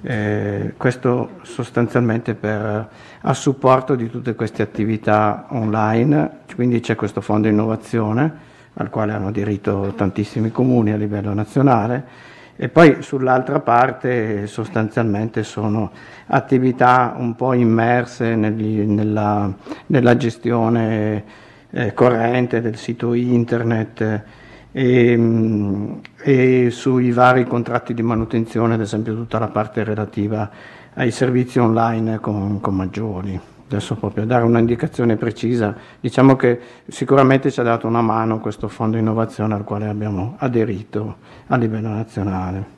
Eh, 0.01 0.73
questo 0.77 1.39
sostanzialmente 1.41 2.33
per, 2.33 2.89
a 3.21 3.33
supporto 3.33 3.95
di 3.95 4.09
tutte 4.09 4.33
queste 4.33 4.61
attività 4.61 5.47
online, 5.49 6.39
quindi 6.55 6.79
c'è 6.79 6.95
questo 6.95 7.19
fondo 7.19 7.49
innovazione 7.49 8.47
al 8.75 8.89
quale 8.89 9.11
hanno 9.11 9.27
aderito 9.27 9.93
tantissimi 9.95 10.51
comuni 10.51 10.91
a 10.91 10.95
livello 10.95 11.33
nazionale 11.33 12.27
e 12.55 12.69
poi 12.69 13.01
sull'altra 13.01 13.59
parte 13.59 14.45
sostanzialmente 14.47 15.43
sono 15.43 15.91
attività 16.27 17.13
un 17.17 17.35
po' 17.35 17.53
immerse 17.53 18.35
negli, 18.35 18.79
nella, 18.81 19.49
nella 19.87 20.17
gestione 20.17 21.23
eh, 21.71 21.93
corrente 21.93 22.59
del 22.61 22.75
sito 22.75 23.13
internet 23.13 24.23
e, 24.71 25.17
mm, 25.17 25.93
e, 26.21 26.67
sui 26.71 27.11
vari 27.11 27.45
contratti 27.45 27.93
di 27.93 28.01
manutenzione, 28.01 28.75
ad 28.75 28.81
esempio 28.81 29.15
tutta 29.15 29.39
la 29.39 29.47
parte 29.47 29.83
relativa 29.83 30.49
ai 30.93 31.11
servizi 31.11 31.59
online 31.59 32.19
con, 32.19 32.59
con 32.59 32.75
maggiori. 32.75 33.39
Adesso 33.71 33.95
proprio 33.97 34.25
dare 34.25 34.43
un'indicazione 34.45 35.15
precisa, 35.15 35.75
diciamo 35.99 36.35
che 36.35 36.59
sicuramente 36.87 37.51
ci 37.51 37.59
ha 37.59 37.63
dato 37.63 37.85
una 37.85 38.01
mano 38.01 38.39
questo 38.39 38.67
fondo 38.67 38.97
innovazione 38.97 39.53
al 39.53 39.63
quale 39.63 39.87
abbiamo 39.87 40.35
aderito 40.39 41.17
a 41.47 41.55
livello 41.55 41.89
nazionale. 41.89 42.77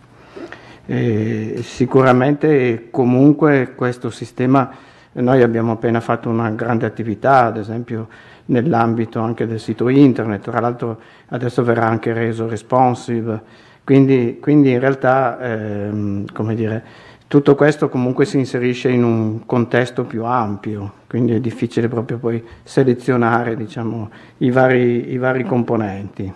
E 0.86 1.62
sicuramente 1.64 2.90
comunque 2.92 3.72
questo 3.74 4.10
sistema, 4.10 4.70
noi 5.14 5.42
abbiamo 5.42 5.72
appena 5.72 6.02
fatto 6.02 6.28
una 6.28 6.50
grande 6.50 6.86
attività, 6.86 7.46
ad 7.46 7.56
esempio 7.56 8.10
nell'ambito 8.46 9.20
anche 9.20 9.48
del 9.48 9.60
sito 9.60 9.90
internet, 9.90 10.44
tra 10.44 10.60
l'altro 10.60 11.00
adesso 11.28 11.64
verrà 11.64 11.88
anche 11.88 12.14
reso 12.14 12.48
responsive, 12.48 13.42
quindi, 13.84 14.38
quindi 14.40 14.72
in 14.72 14.80
realtà 14.80 15.40
ehm, 15.40 16.26
come 16.34 16.56
dire, 16.56 16.84
tutto 17.28 17.56
questo 17.56 17.88
comunque 17.88 18.26
si 18.26 18.38
inserisce 18.38 18.90
in 18.90 19.04
un 19.04 19.46
contesto 19.46 20.04
più 20.04 20.26
ampio, 20.26 20.94
quindi 21.08 21.34
è 21.34 21.40
difficile 21.40 21.88
proprio 21.88 22.18
poi 22.18 22.44
selezionare 22.64 23.56
diciamo, 23.56 24.10
i, 24.40 24.52
vari, 24.52 25.12
i, 25.12 25.18
vari, 25.18 25.46
componenti. 25.46 26.34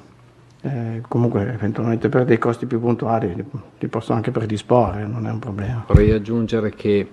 Eh, 0.62 1.01
comunque 1.07 1.41
eventualmente 1.41 2.09
per 2.09 2.24
dei 2.24 2.38
costi 2.39 2.65
più 2.65 2.79
puntuali 2.79 3.35
li, 3.35 3.45
li 3.77 3.88
posso 3.88 4.13
anche 4.13 4.31
predisporre, 4.31 5.05
non 5.05 5.27
è 5.27 5.31
un 5.31 5.39
problema. 5.39 5.83
Vorrei 5.85 6.12
aggiungere 6.12 6.71
che 6.71 7.07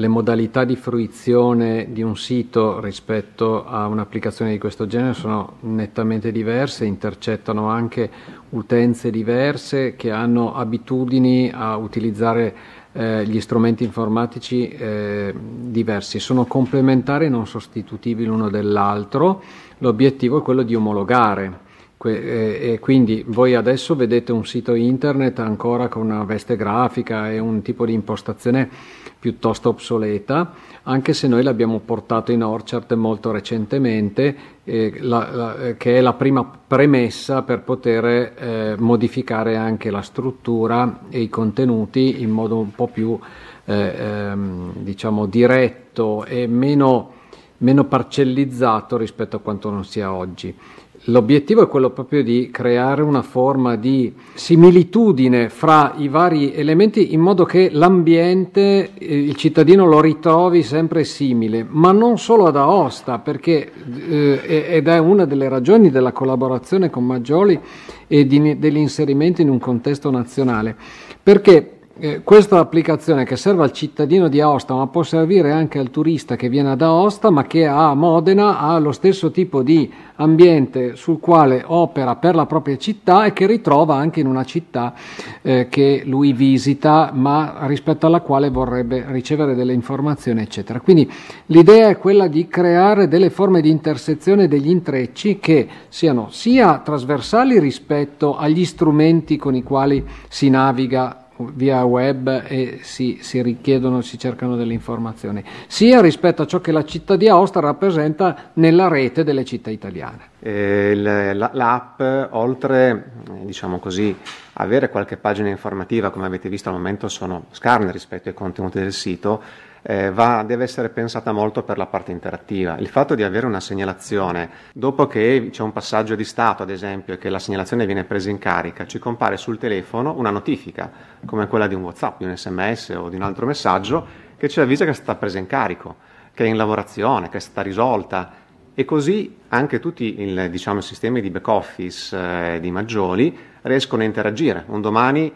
le 0.00 0.08
modalità 0.08 0.64
di 0.64 0.76
fruizione 0.76 1.88
di 1.90 2.00
un 2.00 2.16
sito 2.16 2.80
rispetto 2.80 3.66
a 3.66 3.86
un'applicazione 3.86 4.50
di 4.50 4.58
questo 4.58 4.86
genere 4.86 5.12
sono 5.12 5.56
nettamente 5.60 6.32
diverse, 6.32 6.86
intercettano 6.86 7.68
anche 7.68 8.08
utenze 8.48 9.10
diverse 9.10 9.96
che 9.96 10.10
hanno 10.10 10.54
abitudini 10.54 11.50
a 11.52 11.76
utilizzare 11.76 12.54
eh, 12.92 13.26
gli 13.26 13.42
strumenti 13.42 13.84
informatici 13.84 14.70
eh, 14.70 15.34
diversi, 15.36 16.18
sono 16.18 16.46
complementari 16.46 17.26
e 17.26 17.28
non 17.28 17.46
sostitutivi 17.46 18.24
l'uno 18.24 18.48
dell'altro, 18.48 19.42
l'obiettivo 19.78 20.38
è 20.38 20.42
quello 20.42 20.62
di 20.62 20.74
omologare. 20.74 21.68
E 22.02 22.78
quindi 22.80 23.22
voi 23.26 23.54
adesso 23.54 23.94
vedete 23.94 24.32
un 24.32 24.46
sito 24.46 24.72
internet 24.74 25.38
ancora 25.38 25.88
con 25.88 26.06
una 26.06 26.24
veste 26.24 26.56
grafica 26.56 27.30
e 27.30 27.38
un 27.38 27.60
tipo 27.60 27.84
di 27.84 27.92
impostazione 27.92 28.70
piuttosto 29.20 29.68
obsoleta, 29.68 30.54
anche 30.84 31.12
se 31.12 31.28
noi 31.28 31.42
l'abbiamo 31.42 31.78
portato 31.78 32.32
in 32.32 32.42
Orchard 32.42 32.90
molto 32.92 33.30
recentemente, 33.30 34.36
eh, 34.64 34.94
la, 35.00 35.28
la, 35.30 35.56
eh, 35.58 35.76
che 35.76 35.98
è 35.98 36.00
la 36.00 36.14
prima 36.14 36.42
premessa 36.44 37.42
per 37.42 37.60
poter 37.60 38.04
eh, 38.04 38.76
modificare 38.78 39.56
anche 39.56 39.90
la 39.90 40.00
struttura 40.00 41.00
e 41.10 41.20
i 41.20 41.28
contenuti 41.28 42.22
in 42.22 42.30
modo 42.30 42.58
un 42.58 42.72
po' 42.72 42.86
più 42.86 43.18
eh, 43.66 43.74
ehm, 43.74 44.72
diciamo 44.76 45.26
diretto 45.26 46.24
e 46.24 46.46
meno, 46.46 47.12
meno 47.58 47.84
parcellizzato 47.84 48.96
rispetto 48.96 49.36
a 49.36 49.40
quanto 49.40 49.68
non 49.68 49.84
sia 49.84 50.12
oggi. 50.12 50.56
L'obiettivo 51.04 51.62
è 51.62 51.66
quello 51.66 51.88
proprio 51.90 52.22
di 52.22 52.50
creare 52.52 53.00
una 53.00 53.22
forma 53.22 53.76
di 53.76 54.12
similitudine 54.34 55.48
fra 55.48 55.94
i 55.96 56.08
vari 56.08 56.52
elementi 56.52 57.14
in 57.14 57.20
modo 57.20 57.46
che 57.46 57.70
l'ambiente, 57.72 58.90
eh, 58.98 59.18
il 59.18 59.34
cittadino 59.34 59.86
lo 59.86 60.02
ritrovi 60.02 60.62
sempre 60.62 61.04
simile, 61.04 61.66
ma 61.66 61.90
non 61.92 62.18
solo 62.18 62.44
ad 62.44 62.56
Aosta, 62.56 63.18
perché, 63.18 63.72
eh, 64.10 64.66
ed 64.68 64.88
è 64.88 64.98
una 64.98 65.24
delle 65.24 65.48
ragioni 65.48 65.88
della 65.88 66.12
collaborazione 66.12 66.90
con 66.90 67.06
Maggioli 67.06 67.58
e 68.06 68.26
di, 68.26 68.58
dell'inserimento 68.58 69.40
in 69.40 69.48
un 69.48 69.58
contesto 69.58 70.10
nazionale, 70.10 70.76
perché 71.22 71.79
eh, 72.00 72.22
questa 72.22 72.58
applicazione 72.58 73.24
che 73.24 73.36
serve 73.36 73.62
al 73.62 73.72
cittadino 73.72 74.28
di 74.28 74.40
Aosta, 74.40 74.74
ma 74.74 74.86
può 74.86 75.02
servire 75.02 75.52
anche 75.52 75.78
al 75.78 75.90
turista 75.90 76.34
che 76.34 76.48
viene 76.48 76.70
ad 76.70 76.80
Aosta, 76.80 77.28
ma 77.28 77.44
che 77.44 77.66
a 77.66 77.92
Modena 77.94 78.58
ha 78.58 78.78
lo 78.78 78.92
stesso 78.92 79.30
tipo 79.30 79.62
di 79.62 79.92
ambiente 80.16 80.96
sul 80.96 81.20
quale 81.20 81.62
opera 81.66 82.16
per 82.16 82.34
la 82.34 82.46
propria 82.46 82.78
città 82.78 83.26
e 83.26 83.34
che 83.34 83.46
ritrova 83.46 83.96
anche 83.96 84.20
in 84.20 84.26
una 84.26 84.44
città 84.44 84.94
eh, 85.42 85.68
che 85.68 86.02
lui 86.06 86.32
visita, 86.32 87.10
ma 87.12 87.58
rispetto 87.66 88.06
alla 88.06 88.20
quale 88.20 88.48
vorrebbe 88.48 89.04
ricevere 89.08 89.54
delle 89.54 89.74
informazioni, 89.74 90.40
eccetera. 90.40 90.80
Quindi 90.80 91.10
l'idea 91.46 91.88
è 91.90 91.98
quella 91.98 92.28
di 92.28 92.48
creare 92.48 93.08
delle 93.08 93.28
forme 93.28 93.60
di 93.60 93.68
intersezione 93.68 94.48
degli 94.48 94.70
intrecci 94.70 95.38
che 95.38 95.68
siano 95.88 96.28
sia 96.30 96.78
trasversali 96.78 97.58
rispetto 97.58 98.36
agli 98.38 98.64
strumenti 98.64 99.36
con 99.36 99.54
i 99.54 99.62
quali 99.62 100.02
si 100.28 100.48
naviga 100.48 101.26
via 101.54 101.84
web 101.84 102.44
e 102.46 102.80
si, 102.82 103.18
si, 103.20 103.42
richiedono, 103.42 104.00
si 104.00 104.18
cercano 104.18 104.56
delle 104.56 104.72
informazioni, 104.72 105.44
sia 105.66 106.00
rispetto 106.00 106.42
a 106.42 106.46
ciò 106.46 106.60
che 106.60 106.72
la 106.72 106.84
città 106.84 107.16
di 107.16 107.28
Aosta 107.28 107.60
rappresenta 107.60 108.50
nella 108.54 108.88
rete 108.88 109.24
delle 109.24 109.44
città 109.44 109.70
italiane. 109.70 110.28
Eh, 110.40 110.94
l'app, 110.94 112.00
oltre 112.30 113.12
diciamo 113.42 113.78
così, 113.78 114.16
avere 114.54 114.88
qualche 114.88 115.16
pagina 115.16 115.48
informativa, 115.48 116.10
come 116.10 116.26
avete 116.26 116.48
visto 116.48 116.68
al 116.68 116.74
momento 116.74 117.08
sono 117.08 117.44
scarne 117.50 117.92
rispetto 117.92 118.28
ai 118.28 118.34
contenuti 118.34 118.78
del 118.78 118.92
sito, 118.92 119.42
eh, 119.82 120.10
va, 120.10 120.42
deve 120.42 120.64
essere 120.64 120.88
pensata 120.88 121.32
molto 121.32 121.62
per 121.62 121.78
la 121.78 121.86
parte 121.86 122.12
interattiva. 122.12 122.76
Il 122.78 122.88
fatto 122.88 123.14
di 123.14 123.22
avere 123.22 123.46
una 123.46 123.60
segnalazione, 123.60 124.50
dopo 124.72 125.06
che 125.06 125.48
c'è 125.50 125.62
un 125.62 125.72
passaggio 125.72 126.14
di 126.14 126.24
stato, 126.24 126.62
ad 126.62 126.70
esempio, 126.70 127.14
e 127.14 127.18
che 127.18 127.30
la 127.30 127.38
segnalazione 127.38 127.86
viene 127.86 128.04
presa 128.04 128.30
in 128.30 128.38
carica, 128.38 128.86
ci 128.86 128.98
compare 128.98 129.36
sul 129.36 129.58
telefono 129.58 130.14
una 130.16 130.30
notifica, 130.30 130.90
come 131.24 131.46
quella 131.46 131.66
di 131.66 131.74
un 131.74 131.82
WhatsApp, 131.82 132.18
di 132.18 132.24
un 132.24 132.36
SMS 132.36 132.90
o 132.90 133.08
di 133.08 133.16
un 133.16 133.22
altro 133.22 133.46
messaggio, 133.46 134.28
che 134.36 134.48
ci 134.48 134.60
avvisa 134.60 134.84
che 134.84 134.90
è 134.90 134.94
stata 134.94 135.16
presa 135.16 135.38
in 135.38 135.46
carico, 135.46 135.96
che 136.32 136.44
è 136.44 136.48
in 136.48 136.56
lavorazione, 136.56 137.28
che 137.28 137.38
è 137.38 137.40
stata 137.40 137.62
risolta. 137.62 138.32
E 138.72 138.84
così 138.84 139.36
anche 139.48 139.80
tutti 139.80 140.20
il, 140.22 140.48
diciamo, 140.48 140.78
i 140.78 140.82
sistemi 140.82 141.20
di 141.20 141.30
back 141.30 141.48
office 141.48 142.16
eh, 142.16 142.60
di 142.60 142.70
Maggioli 142.70 143.36
riescono 143.62 144.02
a 144.02 144.06
interagire. 144.06 144.64
Un 144.68 144.80
domani 144.80 145.30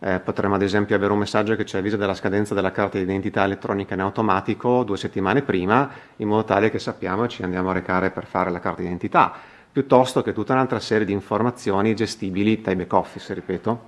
eh, 0.00 0.18
potremmo 0.20 0.54
ad 0.54 0.62
esempio 0.62 0.96
avere 0.96 1.12
un 1.12 1.18
messaggio 1.18 1.54
che 1.56 1.66
ci 1.66 1.76
avvisa 1.76 1.96
della 1.96 2.14
scadenza 2.14 2.54
della 2.54 2.72
carta 2.72 2.96
di 2.96 3.04
identità 3.04 3.44
elettronica 3.44 3.94
in 3.94 4.00
automatico 4.00 4.82
due 4.82 4.96
settimane 4.96 5.42
prima, 5.42 5.90
in 6.16 6.28
modo 6.28 6.44
tale 6.44 6.70
che 6.70 6.78
sappiamo 6.78 7.24
e 7.24 7.28
ci 7.28 7.42
andiamo 7.42 7.70
a 7.70 7.74
recare 7.74 8.10
per 8.10 8.24
fare 8.24 8.50
la 8.50 8.60
carta 8.60 8.80
di 8.80 8.86
identità, 8.86 9.32
piuttosto 9.70 10.22
che 10.22 10.32
tutta 10.32 10.54
un'altra 10.54 10.80
serie 10.80 11.06
di 11.06 11.12
informazioni 11.12 11.94
gestibili 11.94 12.60
dai 12.60 12.76
back 12.76 12.92
office, 12.94 13.34
ripeto, 13.34 13.80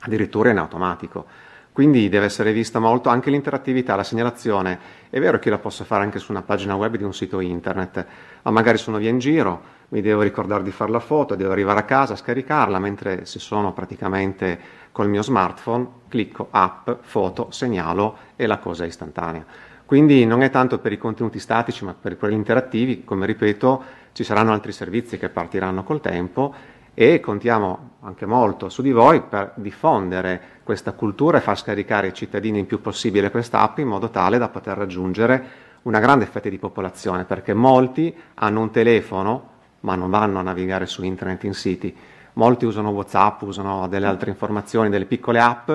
addirittura 0.00 0.50
in 0.50 0.58
automatico. 0.58 1.26
Quindi 1.72 2.10
deve 2.10 2.26
essere 2.26 2.52
vista 2.52 2.78
molto 2.80 3.08
anche 3.08 3.30
l'interattività, 3.30 3.96
la 3.96 4.04
segnalazione. 4.04 4.78
È 5.08 5.18
vero 5.18 5.38
che 5.38 5.48
io 5.48 5.54
la 5.54 5.60
posso 5.60 5.84
fare 5.84 6.02
anche 6.02 6.18
su 6.18 6.30
una 6.30 6.42
pagina 6.42 6.74
web 6.74 6.96
di 6.96 7.02
un 7.02 7.14
sito 7.14 7.40
internet, 7.40 8.06
ma 8.42 8.50
magari 8.50 8.76
sono 8.76 8.98
via 8.98 9.08
in 9.08 9.18
giro, 9.18 9.80
mi 9.88 10.02
devo 10.02 10.20
ricordare 10.20 10.62
di 10.62 10.70
fare 10.70 10.90
la 10.90 11.00
foto, 11.00 11.34
devo 11.34 11.52
arrivare 11.52 11.80
a 11.80 11.84
casa, 11.84 12.14
scaricarla, 12.14 12.78
mentre 12.78 13.24
se 13.24 13.38
sono 13.38 13.72
praticamente 13.72 14.60
col 14.92 15.08
mio 15.08 15.22
smartphone, 15.22 15.88
clicco 16.08 16.48
app, 16.50 16.90
foto, 17.00 17.50
segnalo 17.50 18.16
e 18.36 18.46
la 18.46 18.58
cosa 18.58 18.84
è 18.84 18.86
istantanea. 18.86 19.44
Quindi 19.84 20.24
non 20.24 20.42
è 20.42 20.50
tanto 20.50 20.78
per 20.78 20.92
i 20.92 20.98
contenuti 20.98 21.38
statici, 21.38 21.84
ma 21.84 21.94
per 21.98 22.16
quelli 22.16 22.34
interattivi, 22.34 23.04
come 23.04 23.26
ripeto, 23.26 23.82
ci 24.12 24.24
saranno 24.24 24.52
altri 24.52 24.72
servizi 24.72 25.18
che 25.18 25.28
partiranno 25.28 25.82
col 25.82 26.00
tempo 26.00 26.54
e 26.94 27.20
contiamo 27.20 27.90
anche 28.00 28.26
molto 28.26 28.68
su 28.68 28.82
di 28.82 28.92
voi 28.92 29.22
per 29.22 29.52
diffondere 29.56 30.40
questa 30.62 30.92
cultura 30.92 31.38
e 31.38 31.40
far 31.40 31.58
scaricare 31.58 32.08
ai 32.08 32.14
cittadini 32.14 32.58
il 32.58 32.66
più 32.66 32.80
possibile 32.80 33.30
questa 33.30 33.60
app 33.60 33.78
in 33.78 33.88
modo 33.88 34.10
tale 34.10 34.36
da 34.36 34.48
poter 34.48 34.76
raggiungere 34.76 35.70
una 35.82 35.98
grande 35.98 36.26
fetta 36.26 36.48
di 36.48 36.58
popolazione, 36.58 37.24
perché 37.24 37.54
molti 37.54 38.14
hanno 38.34 38.60
un 38.60 38.70
telefono 38.70 39.50
ma 39.80 39.94
non 39.96 40.10
vanno 40.10 40.38
a 40.38 40.42
navigare 40.42 40.86
su 40.86 41.02
internet 41.02 41.44
in 41.44 41.54
siti 41.54 41.96
molti 42.34 42.64
usano 42.64 42.90
WhatsApp, 42.90 43.42
usano 43.42 43.88
delle 43.88 44.06
altre 44.06 44.30
informazioni, 44.30 44.88
delle 44.88 45.06
piccole 45.06 45.40
app, 45.40 45.70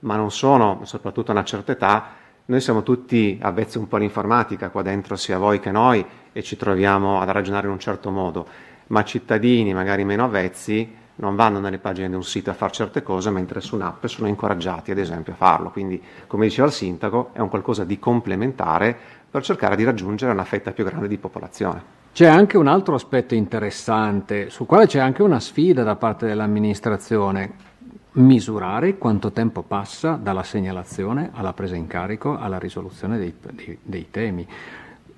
ma 0.00 0.16
non 0.16 0.30
sono, 0.30 0.80
soprattutto 0.84 1.30
a 1.30 1.34
una 1.34 1.44
certa 1.44 1.72
età, 1.72 2.06
noi 2.46 2.60
siamo 2.60 2.82
tutti 2.82 3.38
avvezzi 3.42 3.78
un 3.78 3.88
po' 3.88 3.96
all'informatica 3.96 4.70
qua 4.70 4.82
dentro, 4.82 5.16
sia 5.16 5.38
voi 5.38 5.58
che 5.58 5.70
noi, 5.70 6.04
e 6.32 6.42
ci 6.42 6.56
troviamo 6.56 7.20
ad 7.20 7.28
ragionare 7.28 7.66
in 7.66 7.72
un 7.72 7.78
certo 7.78 8.10
modo, 8.10 8.46
ma 8.88 9.02
cittadini 9.02 9.74
magari 9.74 10.04
meno 10.04 10.24
avvezzi 10.24 11.04
non 11.16 11.34
vanno 11.34 11.60
nelle 11.60 11.78
pagine 11.78 12.08
di 12.08 12.14
un 12.14 12.22
sito 12.22 12.50
a 12.50 12.54
fare 12.54 12.72
certe 12.72 13.02
cose, 13.02 13.30
mentre 13.30 13.60
su 13.60 13.74
un'app 13.74 14.04
sono 14.06 14.28
incoraggiati 14.28 14.90
ad 14.90 14.98
esempio 14.98 15.32
a 15.32 15.36
farlo. 15.36 15.70
Quindi, 15.70 16.00
come 16.26 16.46
diceva 16.46 16.66
il 16.66 16.74
sindaco, 16.74 17.30
è 17.32 17.40
un 17.40 17.48
qualcosa 17.48 17.84
di 17.84 17.98
complementare 17.98 18.98
per 19.36 19.44
cercare 19.44 19.76
di 19.76 19.84
raggiungere 19.84 20.32
una 20.32 20.44
fetta 20.44 20.72
più 20.72 20.82
grande 20.82 21.08
di 21.08 21.18
popolazione. 21.18 21.82
C'è 22.14 22.24
anche 22.24 22.56
un 22.56 22.68
altro 22.68 22.94
aspetto 22.94 23.34
interessante, 23.34 24.48
sul 24.48 24.64
quale 24.64 24.86
c'è 24.86 24.98
anche 24.98 25.22
una 25.22 25.40
sfida 25.40 25.82
da 25.82 25.94
parte 25.94 26.24
dell'amministrazione, 26.26 27.52
misurare 28.12 28.96
quanto 28.96 29.32
tempo 29.32 29.60
passa 29.60 30.18
dalla 30.18 30.42
segnalazione 30.42 31.32
alla 31.34 31.52
presa 31.52 31.76
in 31.76 31.86
carico 31.86 32.38
alla 32.38 32.58
risoluzione 32.58 33.18
dei, 33.18 33.34
dei, 33.52 33.78
dei 33.82 34.06
temi. 34.10 34.48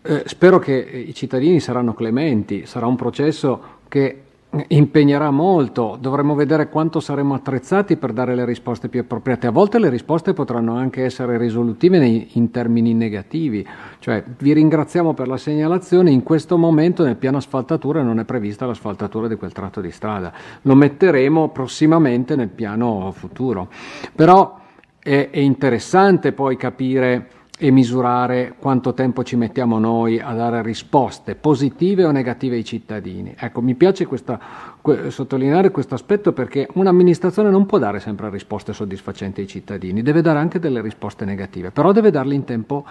Eh, 0.02 0.24
spero 0.26 0.58
che 0.58 0.74
i 0.74 1.14
cittadini 1.14 1.60
saranno 1.60 1.94
clementi, 1.94 2.66
sarà 2.66 2.86
un 2.86 2.96
processo 2.96 3.76
che 3.86 4.22
impegnerà 4.68 5.30
molto, 5.30 5.98
dovremo 6.00 6.34
vedere 6.34 6.70
quanto 6.70 7.00
saremo 7.00 7.34
attrezzati 7.34 7.96
per 7.96 8.12
dare 8.12 8.34
le 8.34 8.46
risposte 8.46 8.88
più 8.88 9.00
appropriate. 9.00 9.46
A 9.46 9.50
volte 9.50 9.78
le 9.78 9.90
risposte 9.90 10.32
potranno 10.32 10.74
anche 10.74 11.04
essere 11.04 11.36
risolutive 11.36 11.98
in 12.32 12.50
termini 12.50 12.94
negativi, 12.94 13.66
cioè 13.98 14.24
vi 14.38 14.54
ringraziamo 14.54 15.12
per 15.12 15.28
la 15.28 15.36
segnalazione, 15.36 16.10
in 16.10 16.22
questo 16.22 16.56
momento 16.56 17.04
nel 17.04 17.16
piano 17.16 17.36
asfaltatura 17.36 18.02
non 18.02 18.20
è 18.20 18.24
prevista 18.24 18.64
l'asfaltatura 18.64 19.28
di 19.28 19.36
quel 19.36 19.52
tratto 19.52 19.80
di 19.82 19.90
strada, 19.90 20.32
lo 20.62 20.74
metteremo 20.74 21.50
prossimamente 21.50 22.34
nel 22.34 22.48
piano 22.48 23.12
futuro. 23.12 23.68
Però 24.14 24.58
è, 24.98 25.28
è 25.30 25.38
interessante 25.38 26.32
poi 26.32 26.56
capire 26.56 27.28
e 27.60 27.72
misurare 27.72 28.54
quanto 28.56 28.94
tempo 28.94 29.24
ci 29.24 29.34
mettiamo 29.34 29.80
noi 29.80 30.20
a 30.20 30.32
dare 30.32 30.62
risposte 30.62 31.34
positive 31.34 32.04
o 32.04 32.12
negative 32.12 32.54
ai 32.54 32.64
cittadini. 32.64 33.34
Ecco, 33.36 33.60
mi 33.60 33.74
piace 33.74 34.06
questa, 34.06 34.38
que, 34.80 35.10
sottolineare 35.10 35.72
questo 35.72 35.94
aspetto 35.94 36.32
perché 36.32 36.68
un'amministrazione 36.74 37.50
non 37.50 37.66
può 37.66 37.78
dare 37.78 37.98
sempre 37.98 38.30
risposte 38.30 38.72
soddisfacenti 38.72 39.40
ai 39.40 39.48
cittadini, 39.48 40.02
deve 40.02 40.22
dare 40.22 40.38
anche 40.38 40.60
delle 40.60 40.80
risposte 40.80 41.24
negative, 41.24 41.72
però 41.72 41.90
deve 41.90 42.12
darle 42.12 42.34
in 42.34 42.44
tempo 42.44 42.84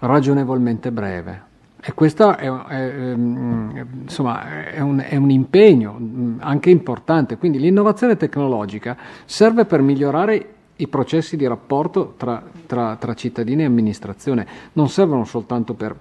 ragionevolmente 0.00 0.90
breve. 0.90 1.46
E 1.80 1.94
questo 1.94 2.36
è, 2.36 2.50
è, 2.50 3.10
ehm, 3.10 3.86
insomma, 4.02 4.64
è, 4.64 4.80
un, 4.80 4.98
è 4.98 5.14
un 5.14 5.30
impegno 5.30 5.96
mm, 5.96 6.38
anche 6.40 6.70
importante, 6.70 7.36
quindi 7.38 7.60
l'innovazione 7.60 8.16
tecnologica 8.16 8.96
serve 9.24 9.64
per 9.64 9.80
migliorare 9.80 10.54
i 10.80 10.88
processi 10.88 11.36
di 11.36 11.46
rapporto 11.46 12.14
tra, 12.16 12.42
tra, 12.66 12.96
tra 12.96 13.14
cittadini 13.14 13.62
e 13.62 13.66
amministrazione. 13.66 14.46
Non 14.72 14.88
servono 14.88 15.24
soltanto 15.24 15.74
per 15.74 15.96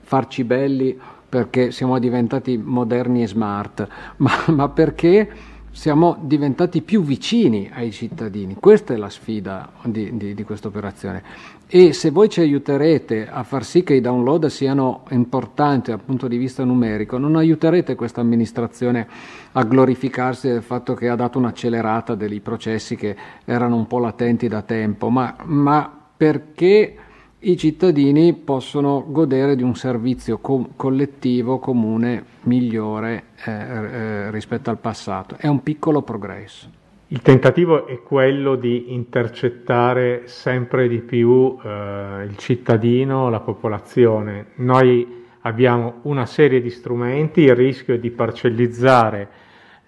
farci 0.00 0.44
belli 0.44 0.98
perché 1.28 1.70
siamo 1.70 1.98
diventati 1.98 2.56
moderni 2.58 3.22
e 3.22 3.28
smart, 3.28 3.86
ma, 4.16 4.30
ma 4.48 4.68
perché 4.68 5.30
siamo 5.70 6.16
diventati 6.20 6.82
più 6.82 7.02
vicini 7.02 7.70
ai 7.72 7.92
cittadini. 7.92 8.56
Questa 8.58 8.92
è 8.92 8.96
la 8.96 9.08
sfida 9.08 9.70
di, 9.84 10.16
di, 10.16 10.34
di 10.34 10.42
questa 10.42 10.68
operazione. 10.68 11.22
E 11.72 11.92
se 11.92 12.10
voi 12.10 12.28
ci 12.28 12.40
aiuterete 12.40 13.28
a 13.30 13.44
far 13.44 13.64
sì 13.64 13.84
che 13.84 13.94
i 13.94 14.00
download 14.00 14.46
siano 14.46 15.04
importanti 15.10 15.92
dal 15.92 16.00
punto 16.00 16.26
di 16.26 16.36
vista 16.36 16.64
numerico, 16.64 17.16
non 17.16 17.36
aiuterete 17.36 17.94
questa 17.94 18.20
amministrazione 18.20 19.06
a 19.52 19.62
glorificarsi 19.62 20.48
del 20.48 20.62
fatto 20.62 20.94
che 20.94 21.08
ha 21.08 21.14
dato 21.14 21.38
un'accelerata 21.38 22.16
dei 22.16 22.40
processi 22.40 22.96
che 22.96 23.14
erano 23.44 23.76
un 23.76 23.86
po' 23.86 24.00
latenti 24.00 24.48
da 24.48 24.62
tempo, 24.62 25.10
ma, 25.10 25.36
ma 25.44 25.88
perché 26.16 26.96
i 27.38 27.56
cittadini 27.56 28.34
possono 28.34 29.04
godere 29.06 29.54
di 29.54 29.62
un 29.62 29.76
servizio 29.76 30.38
co- 30.38 30.70
collettivo 30.74 31.60
comune 31.60 32.24
migliore 32.42 33.26
eh, 33.44 33.52
eh, 33.52 34.30
rispetto 34.32 34.70
al 34.70 34.78
passato. 34.78 35.36
È 35.38 35.46
un 35.46 35.62
piccolo 35.62 36.02
progresso. 36.02 36.79
Il 37.12 37.22
tentativo 37.22 37.86
è 37.86 38.02
quello 38.02 38.54
di 38.54 38.94
intercettare 38.94 40.28
sempre 40.28 40.86
di 40.86 41.00
più 41.00 41.58
eh, 41.60 42.24
il 42.24 42.36
cittadino, 42.36 43.28
la 43.28 43.40
popolazione. 43.40 44.52
Noi 44.56 45.24
abbiamo 45.40 45.98
una 46.02 46.24
serie 46.24 46.60
di 46.60 46.70
strumenti, 46.70 47.40
il 47.40 47.56
rischio 47.56 47.94
è 47.94 47.98
di 47.98 48.10
parcellizzare 48.10 49.28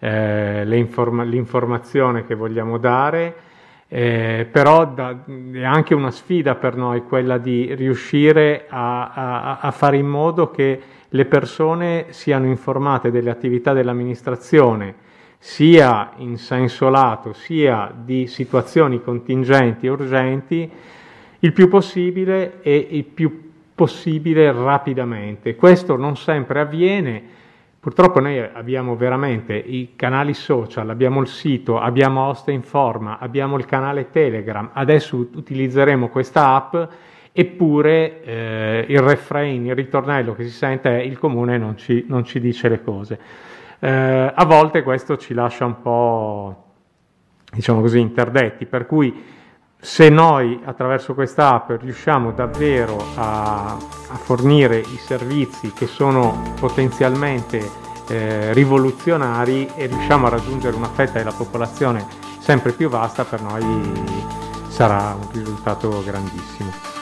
eh, 0.01 0.67
informa- 0.77 1.23
l'informazione 1.23 2.27
che 2.27 2.35
vogliamo 2.35 2.79
dare 2.79 3.51
eh, 3.95 4.49
però 4.51 4.87
da, 4.87 5.23
è 5.53 5.63
anche 5.65 5.95
una 5.95 6.11
sfida 6.11 6.55
per 6.55 6.77
noi 6.77 7.03
quella 7.03 7.37
di 7.37 7.75
riuscire 7.75 8.65
a, 8.67 9.11
a, 9.11 9.59
a, 9.61 9.71
fare 9.71 9.99
in 9.99 10.07
modo 10.07 10.51
che 10.51 10.81
le 11.07 11.25
persone 11.27 12.07
siano 12.09 12.47
informate 12.47 13.11
delle 13.11 13.29
attività 13.29 13.75
dell'amministrazione, 13.75 14.95
sia 15.45 16.13
in 16.19 16.37
senso 16.37 16.89
lato, 16.89 17.33
sia 17.33 17.93
di 17.93 18.29
situazioni 18.29 19.03
contingenti 19.03 19.89
urgenti, 19.89 20.71
il 21.41 21.53
più 21.53 21.69
possibile 21.69 22.63
e 22.63 22.87
il 22.91 23.03
più 23.03 23.51
possibile 23.75 24.53
rapidamente. 24.53 25.57
Questo 25.57 25.97
non 25.97 26.17
sempre 26.17 26.61
avviene 26.61 27.41
Purtroppo 27.83 28.21
noi 28.21 28.39
abbiamo 28.39 28.95
veramente 28.95 29.57
i 29.57 29.95
canali 29.97 30.35
social, 30.35 30.89
abbiamo 30.89 31.21
il 31.21 31.27
sito, 31.27 31.81
abbiamo 31.81 32.29
Osta 32.29 32.53
Informa, 32.53 33.19
abbiamo 33.19 33.59
il 33.59 33.65
canale 33.65 34.09
Telegram, 34.13 34.71
adesso 34.73 35.17
utilizzeremo 35.17 36.07
questa 36.07 36.55
app 36.55 36.77
eppure 37.33 38.23
eh, 38.23 38.85
il 38.87 39.01
refrain, 39.01 39.67
il 39.67 39.75
ritornello 39.75 40.33
che 40.37 40.45
si 40.45 40.51
sente 40.51 40.91
è 40.91 41.03
il 41.03 41.19
comune 41.19 41.59
non 41.59 41.77
ci, 41.77 42.05
non 42.07 42.23
ci 42.25 42.39
dice 42.39 42.69
le 42.69 42.85
cose. 42.85 43.19
Eh, 43.85 44.33
a 44.33 44.45
volte 44.45 44.85
questo 44.85 45.17
ci 45.17 45.35
lascia 45.35 45.65
un 45.65 45.83
po', 45.83 46.67
diciamo 47.53 47.81
così, 47.81 47.99
interdetti, 47.99 48.65
per 48.65 48.87
cui 48.87 49.25
se 49.77 50.09
noi 50.09 50.61
attraverso 50.65 51.15
questa 51.15 51.55
app 51.55 51.73
riusciamo 51.81 52.31
davvero 52.31 52.97
a, 53.17 53.73
a 53.73 54.17
fornire 54.19 54.79
i 54.79 54.99
servizi 54.99 55.73
che 55.73 55.89
sono 55.89 56.55
potenzialmente 56.61 57.69
eh, 58.09 58.53
rivoluzionari 58.53 59.69
e 59.75 59.87
riusciamo 59.87 60.29
a 60.29 60.31
raggiungere 60.31 60.77
una 60.77 60.87
fetta 60.87 61.19
della 61.19 61.33
popolazione 61.33 62.07
sempre 62.39 62.71
più 62.71 62.89
vasta, 62.89 63.25
per 63.25 63.43
noi 63.43 63.65
sarà 64.69 65.17
un 65.21 65.29
risultato 65.33 66.05
grandissimo. 66.05 67.02